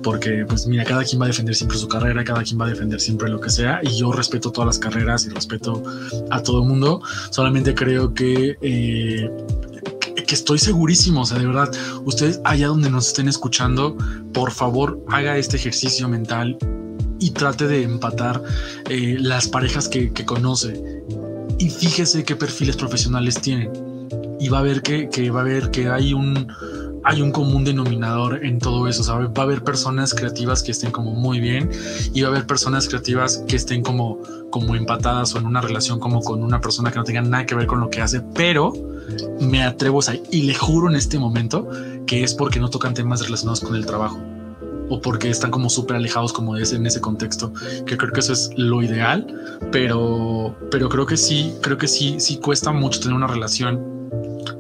porque, 0.04 0.46
pues 0.48 0.68
mira, 0.68 0.84
cada 0.84 1.04
quien 1.04 1.20
va 1.20 1.26
a 1.26 1.30
defender 1.30 1.56
siempre 1.56 1.76
su 1.80 1.88
carrera, 1.88 2.24
cada 2.24 2.44
quien 2.44 2.62
va 2.62 2.68
a 2.68 2.70
defender 2.70 3.02
siempre 3.02 3.30
lo 3.30 3.42
que 3.42 3.50
sea, 3.50 3.82
y 3.82 3.98
yo 3.98 4.12
respeto 4.12 4.52
todas 4.52 4.68
las 4.68 4.78
carreras 4.78 5.26
y 5.26 5.30
respeto 5.30 5.82
a 6.30 6.44
todo 6.44 6.62
el 6.62 6.68
mundo. 6.68 7.02
Solamente 7.32 7.74
creo 7.74 8.14
que 8.14 8.58
eh, 8.62 9.28
que 10.28 10.36
estoy 10.36 10.60
segurísimo, 10.60 11.22
o 11.22 11.26
sea, 11.26 11.40
de 11.40 11.48
verdad, 11.48 11.72
ustedes 12.06 12.40
allá 12.44 12.68
donde 12.68 12.92
nos 12.92 13.08
estén 13.08 13.28
escuchando, 13.28 13.98
por 14.34 14.52
favor, 14.52 15.04
haga 15.10 15.38
este 15.38 15.58
ejercicio 15.58 16.08
mental 16.08 16.58
y 17.22 17.30
trate 17.32 17.68
de 17.68 17.84
empatar 17.84 18.44
eh, 18.90 19.16
las 19.20 19.48
parejas 19.48 19.88
que, 19.88 20.12
que, 20.12 20.26
conoce. 20.26 20.84
Y 21.60 21.70
fíjese 21.70 22.24
qué 22.26 22.36
perfiles 22.36 22.76
profesionales 22.76 23.40
tienen 23.40 23.72
y 24.40 24.50
va 24.50 24.60
a 24.60 24.64
ver 24.64 24.82
que, 24.82 25.08
que 25.08 25.30
va 25.30 25.42
a 25.42 25.44
ver 25.44 25.70
que 25.70 25.88
hay 25.88 26.14
un 26.14 26.52
hay 27.04 27.22
un 27.22 27.32
común 27.32 27.64
denominador 27.64 28.46
en 28.46 28.60
todo 28.60 28.88
eso, 28.88 29.04
¿sabes? 29.04 29.30
Va 29.30 29.42
a 29.42 29.46
haber 29.46 29.64
personas 29.64 30.14
creativas 30.14 30.62
que 30.62 30.72
estén 30.72 30.92
como 30.92 31.14
muy 31.14 31.40
bien 31.40 31.70
y 32.14 32.22
va 32.22 32.28
a 32.28 32.32
haber 32.32 32.46
personas 32.46 32.88
creativas 32.88 33.44
que 33.48 33.56
estén 33.56 33.82
como, 33.82 34.20
como 34.52 34.76
empatadas 34.76 35.34
o 35.34 35.40
en 35.40 35.48
una 35.48 35.62
relación 35.62 36.00
como 36.00 36.22
con 36.22 36.44
una 36.44 36.62
persona 36.62 36.92
que 36.92 37.00
no 37.00 37.04
tenga 37.04 37.22
nada 37.22 37.46
que 37.46 37.56
ver 37.56 37.66
con 37.66 37.80
lo 37.80 37.90
que 37.90 38.02
hace, 38.02 38.22
pero 38.22 38.74
me 39.40 39.64
atrevo 39.64 40.00
a 40.02 40.14
y 40.32 40.44
le 40.44 40.54
juro 40.54 40.90
en 40.90 40.96
este 40.96 41.18
momento 41.18 41.68
que 42.06 42.24
es 42.24 42.34
porque 42.34 42.60
no 42.60 42.70
tocan 42.70 42.94
temas 42.94 43.24
relacionados 43.24 43.62
con 43.62 43.76
el 43.76 43.86
trabajo 43.86 44.20
o 44.92 45.02
porque 45.02 45.30
están 45.30 45.52
como 45.52 45.70
súper 45.70 45.96
alejados 45.96 46.34
como 46.34 46.56
de 46.56 46.64
ese, 46.64 46.76
en 46.76 46.86
ese 46.86 47.00
contexto, 47.00 47.54
que 47.86 47.98
creo 47.98 48.12
que 48.12 48.20
eso 48.20 48.34
es 48.34 48.52
lo 48.58 48.84
ideal, 48.84 49.26
pero, 49.72 50.54
pero 50.70 50.90
creo 50.90 51.06
que 51.06 51.16
sí, 51.16 51.54
creo 51.62 51.78
que 51.78 51.88
sí, 51.88 52.20
sí 52.20 52.38
cuesta 52.38 52.74
mucho 52.74 53.00
tener 53.00 53.16
una 53.16 53.28
relación 53.28 53.80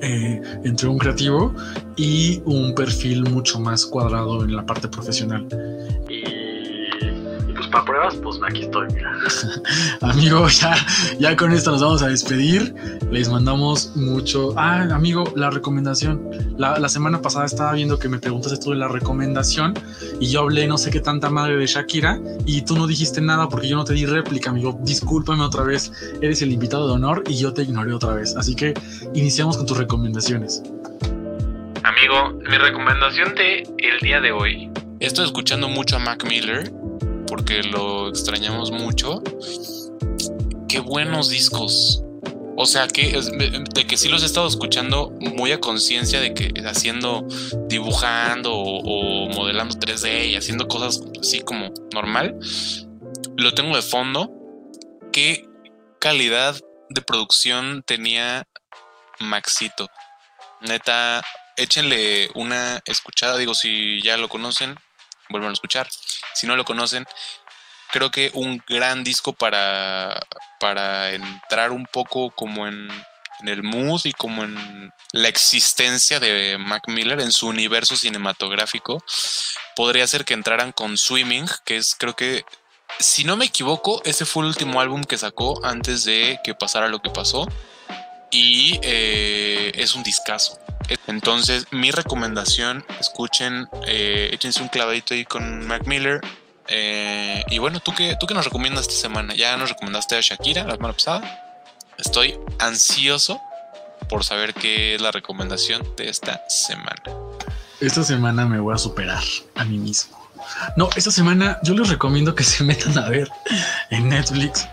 eh, 0.01 0.41
entre 0.63 0.87
un 0.87 0.97
creativo 0.97 1.53
y 1.97 2.41
un 2.45 2.73
perfil 2.73 3.29
mucho 3.29 3.59
más 3.59 3.85
cuadrado 3.85 4.45
en 4.45 4.55
la 4.55 4.65
parte 4.65 4.87
profesional. 4.87 5.45
Para 7.71 7.85
pruebas, 7.85 8.15
pues 8.15 8.39
aquí 8.45 8.63
estoy, 8.63 8.87
mira. 8.93 9.13
amigo, 10.01 10.47
ya, 10.49 10.75
ya 11.19 11.35
con 11.35 11.53
esto 11.53 11.71
nos 11.71 11.81
vamos 11.81 12.01
a 12.01 12.07
despedir. 12.07 12.75
Les 13.09 13.29
mandamos 13.29 13.95
mucho. 13.95 14.53
Ah, 14.57 14.87
amigo, 14.91 15.23
la 15.35 15.49
recomendación. 15.49 16.29
La, 16.57 16.77
la 16.79 16.89
semana 16.89 17.21
pasada 17.21 17.45
estaba 17.45 17.71
viendo 17.73 17.97
que 17.97 18.09
me 18.09 18.19
preguntaste 18.19 18.57
tú 18.57 18.71
de 18.71 18.77
la 18.77 18.87
recomendación 18.87 19.73
y 20.19 20.29
yo 20.29 20.41
hablé 20.41 20.67
no 20.67 20.77
sé 20.77 20.91
qué 20.91 20.99
tanta 20.99 21.29
madre 21.29 21.55
de 21.55 21.65
Shakira 21.65 22.19
y 22.45 22.63
tú 22.63 22.75
no 22.75 22.87
dijiste 22.87 23.21
nada 23.21 23.47
porque 23.47 23.69
yo 23.69 23.77
no 23.77 23.85
te 23.85 23.93
di 23.93 24.05
réplica, 24.05 24.49
amigo. 24.49 24.77
Discúlpame 24.83 25.43
otra 25.43 25.63
vez. 25.63 25.91
Eres 26.21 26.41
el 26.41 26.51
invitado 26.51 26.87
de 26.87 26.93
honor 26.93 27.23
y 27.27 27.37
yo 27.37 27.53
te 27.53 27.63
ignoré 27.63 27.93
otra 27.93 28.13
vez. 28.13 28.35
Así 28.35 28.55
que 28.55 28.73
iniciamos 29.13 29.57
con 29.57 29.65
tus 29.65 29.77
recomendaciones. 29.77 30.61
Amigo, 31.83 32.33
mi 32.49 32.57
recomendación 32.57 33.33
de 33.35 33.63
el 33.77 33.99
día 34.01 34.19
de 34.19 34.31
hoy. 34.31 34.69
Estoy 34.99 35.25
escuchando 35.25 35.67
mucho 35.67 35.95
a 35.95 35.99
Mac 35.99 36.23
Miller 36.25 36.71
porque 37.31 37.63
lo 37.63 38.09
extrañamos 38.09 38.71
mucho. 38.71 39.23
Qué 40.67 40.81
buenos 40.81 41.29
discos. 41.29 42.03
O 42.57 42.65
sea, 42.65 42.89
que 42.89 43.17
de 43.73 43.87
que 43.87 43.95
sí 43.95 44.09
los 44.09 44.21
he 44.23 44.25
estado 44.25 44.49
escuchando 44.49 45.11
muy 45.21 45.53
a 45.53 45.61
conciencia 45.61 46.19
de 46.19 46.33
que 46.33 46.51
haciendo, 46.65 47.25
dibujando 47.69 48.51
o, 48.53 48.81
o, 48.81 49.29
modelando 49.29 49.79
3D 49.79 50.27
y 50.27 50.35
haciendo 50.35 50.67
cosas 50.67 51.01
así 51.21 51.39
como 51.39 51.71
normal. 51.93 52.37
Lo 53.37 53.53
tengo 53.53 53.77
de 53.77 53.81
fondo. 53.81 54.29
Qué 55.13 55.47
calidad 55.99 56.59
de 56.89 57.01
producción 57.01 57.81
tenía 57.87 58.45
Maxito. 59.21 59.87
Neta, 60.59 61.23
échenle 61.55 62.29
una 62.35 62.81
escuchada. 62.83 63.37
Digo, 63.37 63.53
si 63.53 64.01
ya 64.01 64.17
lo 64.17 64.27
conocen, 64.27 64.75
vuelvan 65.31 65.51
a 65.51 65.53
escuchar. 65.53 65.87
Si 66.33 66.47
no 66.47 66.55
lo 66.55 66.65
conocen, 66.65 67.05
creo 67.91 68.09
que 68.09 68.31
un 68.33 68.63
gran 68.67 69.03
disco 69.03 69.33
para, 69.33 70.25
para 70.59 71.11
entrar 71.11 71.71
un 71.71 71.85
poco 71.85 72.31
como 72.31 72.67
en, 72.67 72.89
el 73.45 73.63
mood 73.63 74.01
y 74.03 74.13
como 74.13 74.43
en 74.43 74.93
la 75.13 75.27
existencia 75.27 76.19
de 76.19 76.59
Mac 76.59 76.83
Miller 76.87 77.19
en 77.21 77.31
su 77.31 77.47
universo 77.47 77.95
cinematográfico. 77.95 79.03
Podría 79.75 80.05
ser 80.05 80.25
que 80.25 80.35
entraran 80.35 80.71
con 80.71 80.95
Swimming, 80.95 81.47
que 81.65 81.77
es 81.77 81.95
creo 81.95 82.15
que, 82.15 82.45
si 82.99 83.23
no 83.23 83.37
me 83.37 83.45
equivoco, 83.45 84.01
ese 84.05 84.25
fue 84.25 84.43
el 84.43 84.49
último 84.49 84.79
álbum 84.79 85.03
que 85.03 85.17
sacó 85.17 85.59
antes 85.65 86.03
de 86.03 86.39
que 86.43 86.53
pasara 86.53 86.87
lo 86.87 87.01
que 87.01 87.09
pasó. 87.09 87.47
Y 88.29 88.79
eh, 88.83 89.71
es 89.73 89.95
un 89.95 90.03
discazo. 90.03 90.59
Entonces, 91.07 91.67
mi 91.71 91.91
recomendación, 91.91 92.85
escuchen, 92.99 93.67
eh, 93.87 94.29
échense 94.33 94.61
un 94.61 94.69
clavadito 94.69 95.13
ahí 95.13 95.25
con 95.25 95.65
Mac 95.67 95.85
Miller. 95.85 96.21
Eh, 96.67 97.43
y 97.49 97.57
bueno, 97.57 97.79
¿tú 97.79 97.93
qué, 97.95 98.15
¿tú 98.19 98.27
qué 98.27 98.33
nos 98.33 98.45
recomiendas 98.45 98.87
esta 98.87 99.01
semana? 99.01 99.35
Ya 99.35 99.57
nos 99.57 99.69
recomendaste 99.69 100.15
a 100.15 100.21
Shakira 100.21 100.63
la 100.63 100.75
semana 100.75 100.93
pasada. 100.93 101.61
Estoy 101.97 102.37
ansioso 102.59 103.39
por 104.09 104.23
saber 104.23 104.53
qué 104.53 104.95
es 104.95 105.01
la 105.01 105.11
recomendación 105.11 105.95
de 105.95 106.09
esta 106.09 106.41
semana. 106.49 107.01
Esta 107.79 108.03
semana 108.03 108.45
me 108.45 108.59
voy 108.59 108.75
a 108.75 108.77
superar 108.77 109.23
a 109.55 109.63
mí 109.65 109.77
mismo. 109.77 110.21
No, 110.75 110.89
esta 110.95 111.11
semana 111.11 111.59
yo 111.63 111.73
les 111.73 111.89
recomiendo 111.89 112.35
que 112.35 112.43
se 112.45 112.63
metan 112.63 112.97
a 112.97 113.09
ver 113.09 113.29
en 113.89 114.09
Netflix 114.09 114.67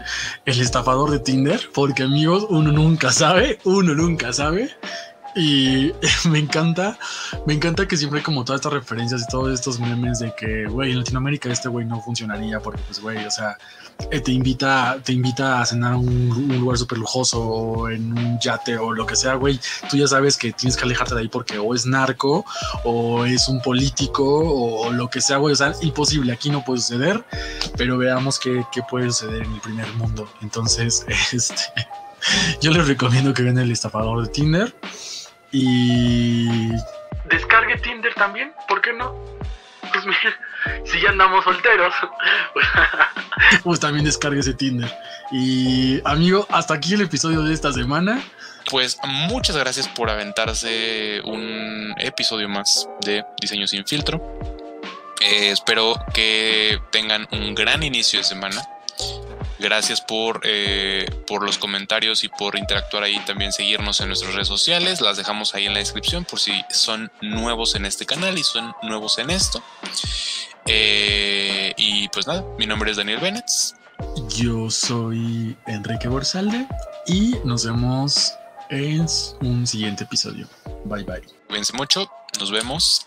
el 0.45 0.61
estafador 0.61 1.11
de 1.11 1.19
Tinder, 1.19 1.71
porque 1.73 2.03
amigos, 2.05 2.47
uno 2.49 2.73
nunca 2.73 3.13
sabe, 3.13 3.59
uno 3.65 3.95
nunca 3.95 4.33
sabe. 4.33 4.71
Y 5.39 5.95
me 6.29 6.41
encanta, 6.41 6.99
me 7.47 7.55
encanta 7.55 7.87
que 7.87 7.97
siempre 7.97 8.25
como 8.25 8.45
todas 8.45 8.59
estas 8.59 8.73
referencias 8.73 9.23
y 9.23 9.31
todos 9.31 9.53
estos 9.53 9.79
memes 9.79 10.19
de 10.19 10.35
que, 10.35 10.67
güey, 10.67 10.91
en 10.91 10.99
Latinoamérica 10.99 11.49
este 11.49 11.69
güey 11.69 11.87
no 11.87 12.03
funcionaría 12.03 12.59
porque, 12.59 12.81
pues, 12.89 13.01
güey, 13.01 13.25
o 13.25 13.31
sea, 13.31 13.57
eh, 14.11 14.21
te 14.21 14.33
invita, 14.33 14.99
te 15.05 15.13
invita 15.13 15.61
a 15.61 15.67
cenar 15.67 15.93
a 15.93 15.97
un, 15.97 16.09
un 16.09 16.59
lugar 16.59 16.77
súper 16.77 16.99
lujoso 16.99 17.41
o 17.41 17.89
en 17.89 18.19
un 18.19 18.41
yate 18.41 18.79
o 18.79 18.93
lo 18.93 19.07
que 19.07 19.15
sea, 19.15 19.35
güey. 19.35 19.61
Tú 19.89 19.97
ya 19.97 20.09
sabes 20.09 20.37
que 20.37 20.53
tienes 20.53 20.77
que 20.77 20.83
alejarte 20.83 21.15
de 21.15 21.21
ahí 21.21 21.29
porque 21.29 21.57
o 21.57 21.73
es 21.73 21.87
narco 21.87 22.45
o 22.83 23.25
es 23.25 23.49
un 23.49 23.63
político 23.63 24.25
o 24.25 24.91
lo 24.91 25.09
que 25.09 25.21
sea, 25.21 25.37
güey. 25.37 25.53
O 25.53 25.57
sea, 25.57 25.73
imposible, 25.83 26.33
aquí 26.33 26.51
no 26.51 26.65
puede 26.65 26.81
suceder, 26.81 27.25
pero 27.77 27.97
veamos 27.97 28.41
qué, 28.41 28.65
qué 28.73 28.83
puede 28.83 29.13
suceder 29.13 29.45
en 29.45 29.53
el 29.53 29.61
primer 29.61 29.93
mundo. 29.95 30.29
Entonces, 30.43 31.07
este, 31.33 31.63
yo 32.61 32.73
les 32.73 32.89
recomiendo 32.89 33.33
que 33.33 33.45
vean 33.45 33.59
el 33.59 33.71
estafador 33.71 34.23
de 34.25 34.29
Tinder. 34.31 34.75
Y. 35.53 36.71
Descargue 37.27 37.77
Tinder 37.79 38.15
también, 38.15 38.53
¿por 38.69 38.81
qué 38.81 38.93
no? 38.93 39.15
Pues 39.93 40.05
mira, 40.07 40.85
si 40.85 41.01
ya 41.01 41.11
andamos 41.11 41.45
solteros. 41.45 41.95
pues 43.65 43.81
también 43.81 44.05
descargue 44.05 44.41
ese 44.41 44.55
Tinder. 44.55 44.93
Y 45.31 46.01
amigo, 46.05 46.47
hasta 46.51 46.75
aquí 46.75 46.95
el 46.95 47.03
episodio 47.03 47.43
de 47.43 47.55
esta 47.55 47.73
semana. 47.73 48.23
Pues 48.71 48.99
muchas 49.07 49.57
gracias 49.57 49.89
por 49.89 50.11
aventarse 50.11 51.23
un 51.25 51.95
episodio 51.99 52.49
más 52.49 52.87
de 53.01 53.25
Diseño 53.41 53.67
sin 53.67 53.87
filtro. 53.87 54.21
Eh, 55.21 55.51
espero 55.51 55.95
que 56.13 56.79
tengan 56.93 57.27
un 57.33 57.55
gran 57.55 57.83
inicio 57.83 58.19
de 58.19 58.25
semana. 58.25 58.63
Gracias 59.59 60.01
por, 60.01 60.41
eh, 60.45 61.07
por 61.27 61.45
los 61.45 61.59
comentarios 61.59 62.23
y 62.23 62.29
por 62.29 62.57
interactuar 62.57 63.03
ahí. 63.03 63.19
También 63.27 63.53
seguirnos 63.53 64.01
en 64.01 64.09
nuestras 64.09 64.35
redes 64.35 64.49
sociales. 64.49 65.01
Las 65.01 65.17
dejamos 65.17 65.55
ahí 65.55 65.67
en 65.67 65.73
la 65.73 65.81
descripción 65.81 66.25
por 66.25 66.39
si 66.39 66.53
son 66.71 67.11
nuevos 67.21 67.75
en 67.75 67.85
este 67.85 68.07
canal 68.07 68.39
y 68.39 68.45
son 68.45 68.73
nuevos 68.83 69.19
en 69.19 69.31
esto. 69.31 69.63
Eh, 70.67 71.75
y 71.77 72.09
pues 72.09 72.27
nada, 72.27 72.45
mi 72.59 72.67
nombre 72.67 72.91
es 72.91 72.97
Daniel 72.97 73.19
Bennett. 73.19 73.47
Yo 74.29 74.71
soy 74.71 75.57
Enrique 75.67 76.09
Borsalde 76.09 76.67
y 77.07 77.35
nos 77.45 77.65
vemos 77.65 78.35
en 78.71 79.07
un 79.41 79.67
siguiente 79.67 80.05
episodio. 80.05 80.47
Bye 80.85 81.05
bye. 81.05 81.23
Cuídense 81.49 81.73
mucho. 81.73 82.09
Nos 82.39 82.51
vemos. 82.51 83.07